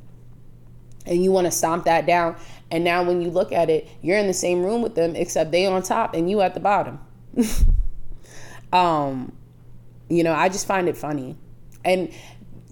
And 1.05 1.23
you 1.23 1.33
want 1.33 1.47
to 1.47 1.51
stomp 1.51 1.85
that 1.85 2.07
down. 2.07 2.37
And 2.71 2.85
now 2.85 3.03
when 3.03 3.21
you 3.21 3.29
look 3.29 3.51
at 3.51 3.69
it, 3.69 3.89
you're 4.01 4.19
in 4.19 4.29
the 4.29 4.35
same 4.35 4.63
room 4.63 4.81
with 4.81 4.95
them, 4.95 5.17
except 5.17 5.51
they 5.51 5.67
on 5.67 5.83
top 5.83 6.15
and 6.15 6.31
you 6.31 6.41
at 6.41 6.55
the 6.55 6.61
bottom. 6.61 7.01
um, 8.73 9.33
you 10.09 10.23
know, 10.23 10.33
I 10.33 10.49
just 10.49 10.67
find 10.67 10.89
it 10.89 10.97
funny. 10.97 11.37
And 11.85 12.13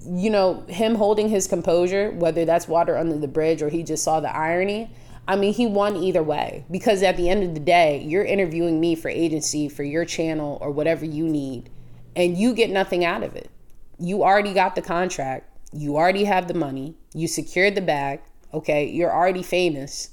you 0.06 0.30
know, 0.30 0.64
him 0.68 0.94
holding 0.94 1.28
his 1.28 1.46
composure, 1.46 2.10
whether 2.12 2.44
that's 2.44 2.66
water 2.66 2.96
under 2.96 3.18
the 3.18 3.28
bridge 3.28 3.60
or 3.60 3.68
he 3.68 3.82
just 3.82 4.02
saw 4.02 4.20
the 4.20 4.34
irony, 4.34 4.90
I 5.28 5.36
mean, 5.36 5.52
he 5.52 5.66
won 5.66 5.96
either 5.96 6.22
way 6.22 6.64
because 6.70 7.02
at 7.02 7.16
the 7.16 7.28
end 7.28 7.42
of 7.44 7.52
the 7.52 7.60
day, 7.60 8.02
you're 8.02 8.24
interviewing 8.24 8.80
me 8.80 8.94
for 8.94 9.10
agency 9.10 9.68
for 9.68 9.82
your 9.82 10.04
channel 10.04 10.56
or 10.62 10.70
whatever 10.70 11.04
you 11.04 11.28
need 11.28 11.68
and 12.16 12.36
you 12.36 12.54
get 12.54 12.70
nothing 12.70 13.04
out 13.04 13.22
of 13.22 13.36
it. 13.36 13.50
You 13.98 14.22
already 14.22 14.54
got 14.54 14.74
the 14.74 14.82
contract, 14.82 15.48
you 15.72 15.96
already 15.96 16.24
have 16.24 16.48
the 16.48 16.54
money, 16.54 16.94
you 17.14 17.28
secured 17.28 17.74
the 17.74 17.80
bag, 17.80 18.20
okay? 18.52 18.88
You're 18.88 19.12
already 19.12 19.42
famous. 19.42 20.10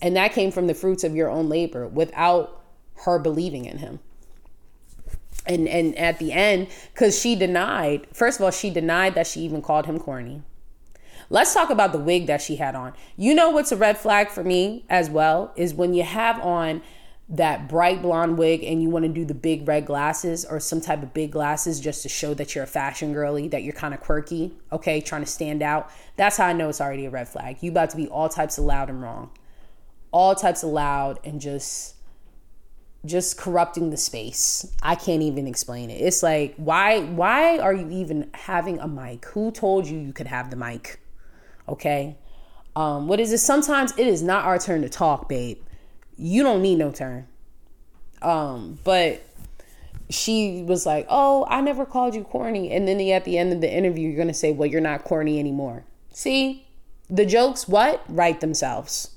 And 0.00 0.16
that 0.16 0.32
came 0.32 0.50
from 0.50 0.66
the 0.66 0.74
fruits 0.74 1.04
of 1.04 1.14
your 1.14 1.30
own 1.30 1.48
labor 1.48 1.86
without 1.86 2.62
her 3.04 3.18
believing 3.18 3.64
in 3.64 3.78
him. 3.78 4.00
And 5.44 5.66
and 5.66 5.96
at 5.98 6.18
the 6.18 6.32
end, 6.32 6.68
because 6.92 7.18
she 7.18 7.34
denied, 7.34 8.06
first 8.12 8.38
of 8.38 8.44
all, 8.44 8.50
she 8.52 8.70
denied 8.70 9.14
that 9.16 9.26
she 9.26 9.40
even 9.40 9.60
called 9.60 9.86
him 9.86 9.98
corny. 9.98 10.42
Let's 11.30 11.54
talk 11.54 11.70
about 11.70 11.92
the 11.92 11.98
wig 11.98 12.26
that 12.26 12.42
she 12.42 12.56
had 12.56 12.74
on. 12.74 12.92
You 13.16 13.34
know 13.34 13.50
what's 13.50 13.72
a 13.72 13.76
red 13.76 13.98
flag 13.98 14.28
for 14.28 14.44
me 14.44 14.84
as 14.88 15.08
well 15.08 15.52
is 15.56 15.74
when 15.74 15.94
you 15.94 16.02
have 16.02 16.38
on 16.40 16.82
that 17.28 17.68
bright 17.68 18.02
blonde 18.02 18.36
wig 18.36 18.62
and 18.62 18.82
you 18.82 18.90
want 18.90 19.04
to 19.04 19.08
do 19.08 19.24
the 19.24 19.34
big 19.34 19.66
red 19.66 19.86
glasses 19.86 20.44
or 20.44 20.60
some 20.60 20.80
type 20.80 21.02
of 21.02 21.14
big 21.14 21.32
glasses 21.32 21.80
just 21.80 22.02
to 22.02 22.08
show 22.08 22.34
that 22.34 22.54
you're 22.54 22.64
a 22.64 22.66
fashion 22.66 23.12
girly, 23.12 23.48
that 23.48 23.62
you're 23.62 23.72
kind 23.72 23.94
of 23.94 24.00
quirky, 24.00 24.52
okay, 24.70 25.00
trying 25.00 25.22
to 25.22 25.30
stand 25.30 25.62
out. 25.62 25.90
That's 26.16 26.36
how 26.36 26.46
I 26.46 26.52
know 26.52 26.68
it's 26.68 26.80
already 26.80 27.06
a 27.06 27.10
red 27.10 27.28
flag. 27.28 27.58
You 27.60 27.70
about 27.70 27.90
to 27.90 27.96
be 27.96 28.08
all 28.08 28.28
types 28.28 28.58
of 28.58 28.64
loud 28.64 28.90
and 28.90 29.02
wrong. 29.02 29.30
All 30.10 30.34
types 30.34 30.62
of 30.62 30.70
loud 30.70 31.20
and 31.24 31.40
just 31.40 31.94
just 33.04 33.36
corrupting 33.36 33.90
the 33.90 33.96
space. 33.96 34.70
I 34.80 34.94
can't 34.94 35.22
even 35.22 35.48
explain 35.48 35.90
it. 35.90 36.00
It's 36.00 36.22
like 36.22 36.54
why 36.56 37.00
why 37.00 37.58
are 37.58 37.72
you 37.72 37.88
even 37.90 38.30
having 38.34 38.78
a 38.78 38.86
mic? 38.86 39.24
Who 39.26 39.50
told 39.50 39.86
you 39.86 39.98
you 39.98 40.12
could 40.12 40.26
have 40.26 40.50
the 40.50 40.56
mic? 40.56 41.00
Okay? 41.66 42.18
Um 42.76 43.08
what 43.08 43.20
is 43.20 43.32
it? 43.32 43.38
Sometimes 43.38 43.96
it 43.96 44.06
is 44.06 44.22
not 44.22 44.44
our 44.44 44.58
turn 44.58 44.82
to 44.82 44.88
talk, 44.90 45.28
babe 45.28 45.58
you 46.16 46.42
don't 46.42 46.62
need 46.62 46.76
no 46.76 46.90
turn. 46.90 47.26
Um, 48.20 48.78
but 48.84 49.22
she 50.10 50.62
was 50.62 50.86
like, 50.86 51.06
"Oh, 51.08 51.46
I 51.48 51.60
never 51.60 51.84
called 51.84 52.14
you 52.14 52.22
corny," 52.24 52.70
and 52.70 52.86
then 52.86 53.00
at 53.00 53.24
the 53.24 53.38
end 53.38 53.52
of 53.52 53.60
the 53.60 53.72
interview, 53.72 54.08
you're 54.08 54.18
gonna 54.18 54.34
say, 54.34 54.52
"Well, 54.52 54.68
you're 54.68 54.80
not 54.80 55.04
corny 55.04 55.38
anymore." 55.38 55.84
See, 56.12 56.66
the 57.08 57.26
jokes 57.26 57.68
what 57.68 58.02
write 58.08 58.40
themselves. 58.40 59.10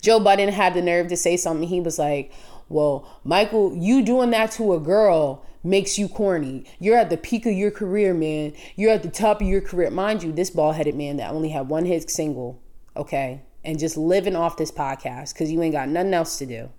Joe 0.00 0.18
Budden 0.18 0.48
had 0.48 0.74
the 0.74 0.82
nerve 0.82 1.08
to 1.08 1.16
say 1.16 1.36
something. 1.36 1.68
He 1.68 1.80
was 1.80 1.98
like, 1.98 2.32
"Well, 2.68 3.06
Michael, 3.24 3.76
you 3.76 4.02
doing 4.02 4.30
that 4.30 4.52
to 4.52 4.74
a 4.74 4.80
girl." 4.80 5.42
makes 5.64 5.98
you 5.98 6.08
corny. 6.08 6.64
You're 6.80 6.98
at 6.98 7.10
the 7.10 7.16
peak 7.16 7.46
of 7.46 7.52
your 7.52 7.70
career, 7.70 8.14
man. 8.14 8.52
You're 8.74 8.90
at 8.90 9.02
the 9.02 9.08
top 9.08 9.40
of 9.40 9.46
your 9.46 9.60
career. 9.60 9.90
Mind 9.90 10.22
you, 10.22 10.32
this 10.32 10.50
bald 10.50 10.74
headed 10.74 10.96
man 10.96 11.18
that 11.18 11.32
only 11.32 11.50
had 11.50 11.68
one 11.68 11.84
hit 11.84 12.10
single, 12.10 12.60
okay, 12.96 13.42
and 13.64 13.78
just 13.78 13.96
living 13.96 14.36
off 14.36 14.56
this 14.56 14.72
podcast 14.72 15.32
because 15.32 15.50
you 15.50 15.62
ain't 15.62 15.72
got 15.72 15.88
nothing 15.88 16.14
else 16.14 16.38
to 16.38 16.46
do. 16.46 16.70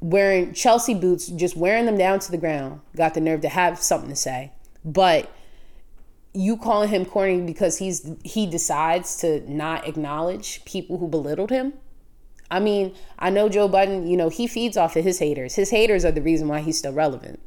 Wearing 0.00 0.52
Chelsea 0.52 0.94
boots, 0.94 1.28
just 1.28 1.56
wearing 1.56 1.86
them 1.86 1.96
down 1.96 2.18
to 2.20 2.30
the 2.30 2.38
ground, 2.38 2.80
got 2.96 3.14
the 3.14 3.20
nerve 3.20 3.40
to 3.42 3.48
have 3.48 3.78
something 3.78 4.10
to 4.10 4.16
say. 4.16 4.52
But 4.84 5.32
you 6.34 6.56
calling 6.56 6.88
him 6.88 7.04
corny 7.04 7.40
because 7.40 7.78
he's 7.78 8.10
he 8.24 8.46
decides 8.46 9.16
to 9.18 9.48
not 9.50 9.86
acknowledge 9.86 10.64
people 10.64 10.98
who 10.98 11.06
belittled 11.06 11.50
him. 11.50 11.74
I 12.50 12.60
mean, 12.60 12.94
I 13.18 13.30
know 13.30 13.48
Joe 13.48 13.68
Budden, 13.68 14.06
you 14.06 14.16
know, 14.16 14.28
he 14.28 14.46
feeds 14.46 14.76
off 14.76 14.96
of 14.96 15.04
his 15.04 15.18
haters. 15.18 15.54
His 15.54 15.70
haters 15.70 16.04
are 16.04 16.12
the 16.12 16.20
reason 16.20 16.48
why 16.48 16.60
he's 16.60 16.78
still 16.78 16.92
relevant. 16.92 17.40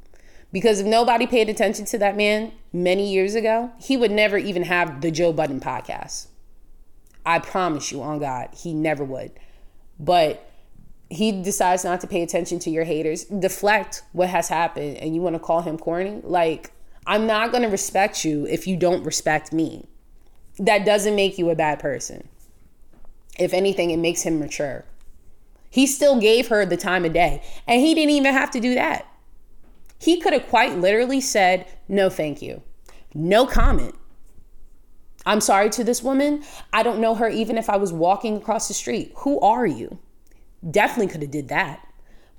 Because 0.51 0.79
if 0.79 0.87
nobody 0.87 1.27
paid 1.27 1.49
attention 1.49 1.85
to 1.85 1.97
that 1.97 2.15
man 2.15 2.53
many 2.71 3.11
years 3.11 3.35
ago, 3.35 3.71
he 3.79 3.97
would 3.97 4.11
never 4.11 4.37
even 4.37 4.63
have 4.63 5.01
the 5.01 5.11
Joe 5.11 5.33
Budden 5.33 5.59
podcast. 5.59 6.27
I 7.25 7.39
promise 7.39 7.91
you 7.91 8.01
on 8.01 8.19
God, 8.19 8.49
he 8.53 8.73
never 8.73 9.03
would. 9.03 9.31
But 9.99 10.49
he 11.09 11.31
decides 11.41 11.83
not 11.83 12.01
to 12.01 12.07
pay 12.07 12.21
attention 12.21 12.59
to 12.59 12.69
your 12.69 12.83
haters, 12.83 13.25
deflect 13.25 14.03
what 14.11 14.29
has 14.29 14.49
happened, 14.49 14.97
and 14.97 15.15
you 15.15 15.21
want 15.21 15.35
to 15.35 15.39
call 15.39 15.61
him 15.61 15.77
corny. 15.77 16.21
Like, 16.23 16.71
I'm 17.07 17.27
not 17.27 17.51
going 17.51 17.63
to 17.63 17.69
respect 17.69 18.25
you 18.25 18.45
if 18.47 18.67
you 18.67 18.77
don't 18.77 19.03
respect 19.03 19.53
me. 19.53 19.87
That 20.57 20.85
doesn't 20.85 21.15
make 21.15 21.37
you 21.37 21.49
a 21.49 21.55
bad 21.55 21.79
person. 21.79 22.27
If 23.37 23.53
anything, 23.53 23.91
it 23.91 23.97
makes 23.97 24.21
him 24.21 24.39
mature. 24.39 24.85
He 25.69 25.85
still 25.87 26.19
gave 26.19 26.47
her 26.47 26.65
the 26.65 26.77
time 26.77 27.05
of 27.05 27.13
day, 27.13 27.43
and 27.67 27.81
he 27.81 27.93
didn't 27.93 28.11
even 28.11 28.33
have 28.33 28.51
to 28.51 28.59
do 28.59 28.75
that. 28.75 29.05
He 29.99 30.19
could 30.19 30.33
have 30.33 30.47
quite 30.47 30.77
literally 30.77 31.21
said, 31.21 31.67
No, 31.87 32.09
thank 32.09 32.41
you. 32.41 32.61
No 33.13 33.45
comment. 33.45 33.95
I'm 35.25 35.41
sorry 35.41 35.69
to 35.71 35.83
this 35.83 36.03
woman. 36.03 36.43
I 36.71 36.83
don't 36.83 36.99
know 36.99 37.15
her 37.15 37.27
even 37.27 37.57
if 37.57 37.69
I 37.69 37.77
was 37.77 37.91
walking 37.91 38.37
across 38.37 38.67
the 38.67 38.73
street. 38.73 39.11
Who 39.17 39.39
are 39.39 39.65
you? 39.65 39.97
Definitely 40.69 41.11
could 41.11 41.21
have 41.21 41.31
did 41.31 41.47
that. 41.49 41.87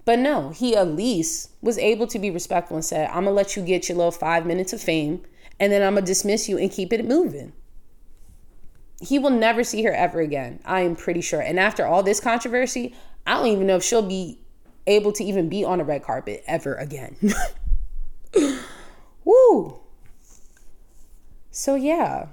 But 0.05 0.21
no, 0.21 0.51
he 0.51 0.77
at 0.77 0.89
least 0.89 1.51
was 1.61 1.79
able 1.79 2.07
to 2.07 2.19
be 2.19 2.31
respectful 2.31 2.77
and 2.77 2.85
said, 2.85 3.09
I'm 3.09 3.25
gonna 3.25 3.33
let 3.33 3.57
you 3.57 3.63
get 3.65 3.89
your 3.89 3.99
little 3.99 4.13
five 4.13 4.47
minutes 4.47 4.73
of 4.73 4.81
fame 4.81 5.23
and 5.59 5.73
then 5.73 5.83
I'm 5.83 5.95
gonna 5.95 6.07
dismiss 6.07 6.49
you 6.49 6.59
and 6.59 6.71
keep 6.71 6.93
it 6.93 7.05
moving. 7.05 7.53
He 9.01 9.19
will 9.19 9.31
never 9.31 9.65
see 9.65 9.83
her 9.83 9.93
ever 9.93 10.21
again. 10.21 10.61
I 10.65 10.83
am 10.83 10.95
pretty 10.95 11.21
sure. 11.21 11.41
And 11.41 11.59
after 11.59 11.85
all 11.85 12.05
this 12.05 12.21
controversy, 12.21 12.95
I 13.27 13.35
don't 13.35 13.49
even 13.49 13.67
know 13.67 13.77
if 13.77 13.83
she'll 13.83 14.01
be 14.01 14.39
able 14.87 15.13
to 15.13 15.25
even 15.25 15.49
be 15.49 15.65
on 15.65 15.81
a 15.81 15.85
red 15.85 16.05
carpet 16.05 16.45
ever 16.47 16.75
again. 16.77 17.17
Woo. 19.25 19.81
So 21.51 21.75
yeah 21.75 22.29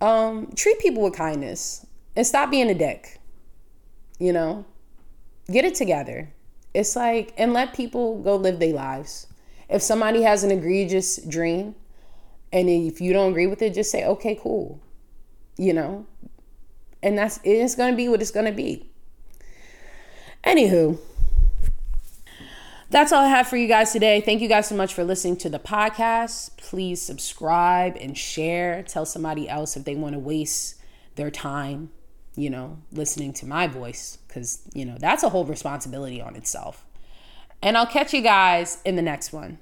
um, 0.00 0.52
treat 0.54 0.78
people 0.78 1.02
with 1.02 1.14
kindness 1.14 1.86
and 2.14 2.26
stop 2.26 2.50
being 2.50 2.70
a 2.70 2.74
dick. 2.74 3.20
You 4.18 4.32
know, 4.32 4.64
get 5.50 5.64
it 5.64 5.74
together. 5.74 6.32
It's 6.74 6.96
like, 6.96 7.32
and 7.36 7.52
let 7.52 7.74
people 7.74 8.22
go 8.22 8.36
live 8.36 8.58
their 8.58 8.74
lives. 8.74 9.26
If 9.68 9.82
somebody 9.82 10.22
has 10.22 10.44
an 10.44 10.50
egregious 10.50 11.16
dream 11.16 11.74
and 12.52 12.68
if 12.68 13.00
you 13.00 13.12
don't 13.12 13.30
agree 13.30 13.46
with 13.46 13.62
it, 13.62 13.74
just 13.74 13.90
say, 13.90 14.04
okay, 14.04 14.38
cool. 14.40 14.80
You 15.56 15.72
know, 15.72 16.06
And 17.02 17.16
that's 17.16 17.40
it's 17.44 17.74
gonna 17.74 17.96
be 17.96 18.08
what 18.08 18.20
it's 18.20 18.30
gonna 18.30 18.52
be. 18.52 18.90
Anywho, 20.44 20.98
that's 22.90 23.12
all 23.12 23.24
I 23.24 23.28
have 23.28 23.48
for 23.48 23.56
you 23.56 23.66
guys 23.66 23.92
today. 23.92 24.20
Thank 24.20 24.40
you 24.40 24.48
guys 24.48 24.68
so 24.68 24.76
much 24.76 24.94
for 24.94 25.04
listening 25.04 25.36
to 25.38 25.48
the 25.48 25.58
podcast. 25.58 26.56
Please 26.56 27.02
subscribe 27.02 27.96
and 28.00 28.16
share. 28.16 28.82
Tell 28.82 29.04
somebody 29.04 29.48
else 29.48 29.76
if 29.76 29.84
they 29.84 29.94
want 29.94 30.12
to 30.14 30.18
waste 30.18 30.76
their 31.16 31.30
time, 31.30 31.90
you 32.36 32.50
know, 32.50 32.78
listening 32.92 33.32
to 33.34 33.46
my 33.46 33.66
voice, 33.66 34.18
because, 34.28 34.62
you 34.72 34.84
know, 34.84 34.96
that's 35.00 35.22
a 35.22 35.30
whole 35.30 35.44
responsibility 35.44 36.20
on 36.20 36.36
itself. 36.36 36.84
And 37.62 37.76
I'll 37.76 37.86
catch 37.86 38.12
you 38.14 38.20
guys 38.20 38.78
in 38.84 38.96
the 38.96 39.02
next 39.02 39.32
one. 39.32 39.58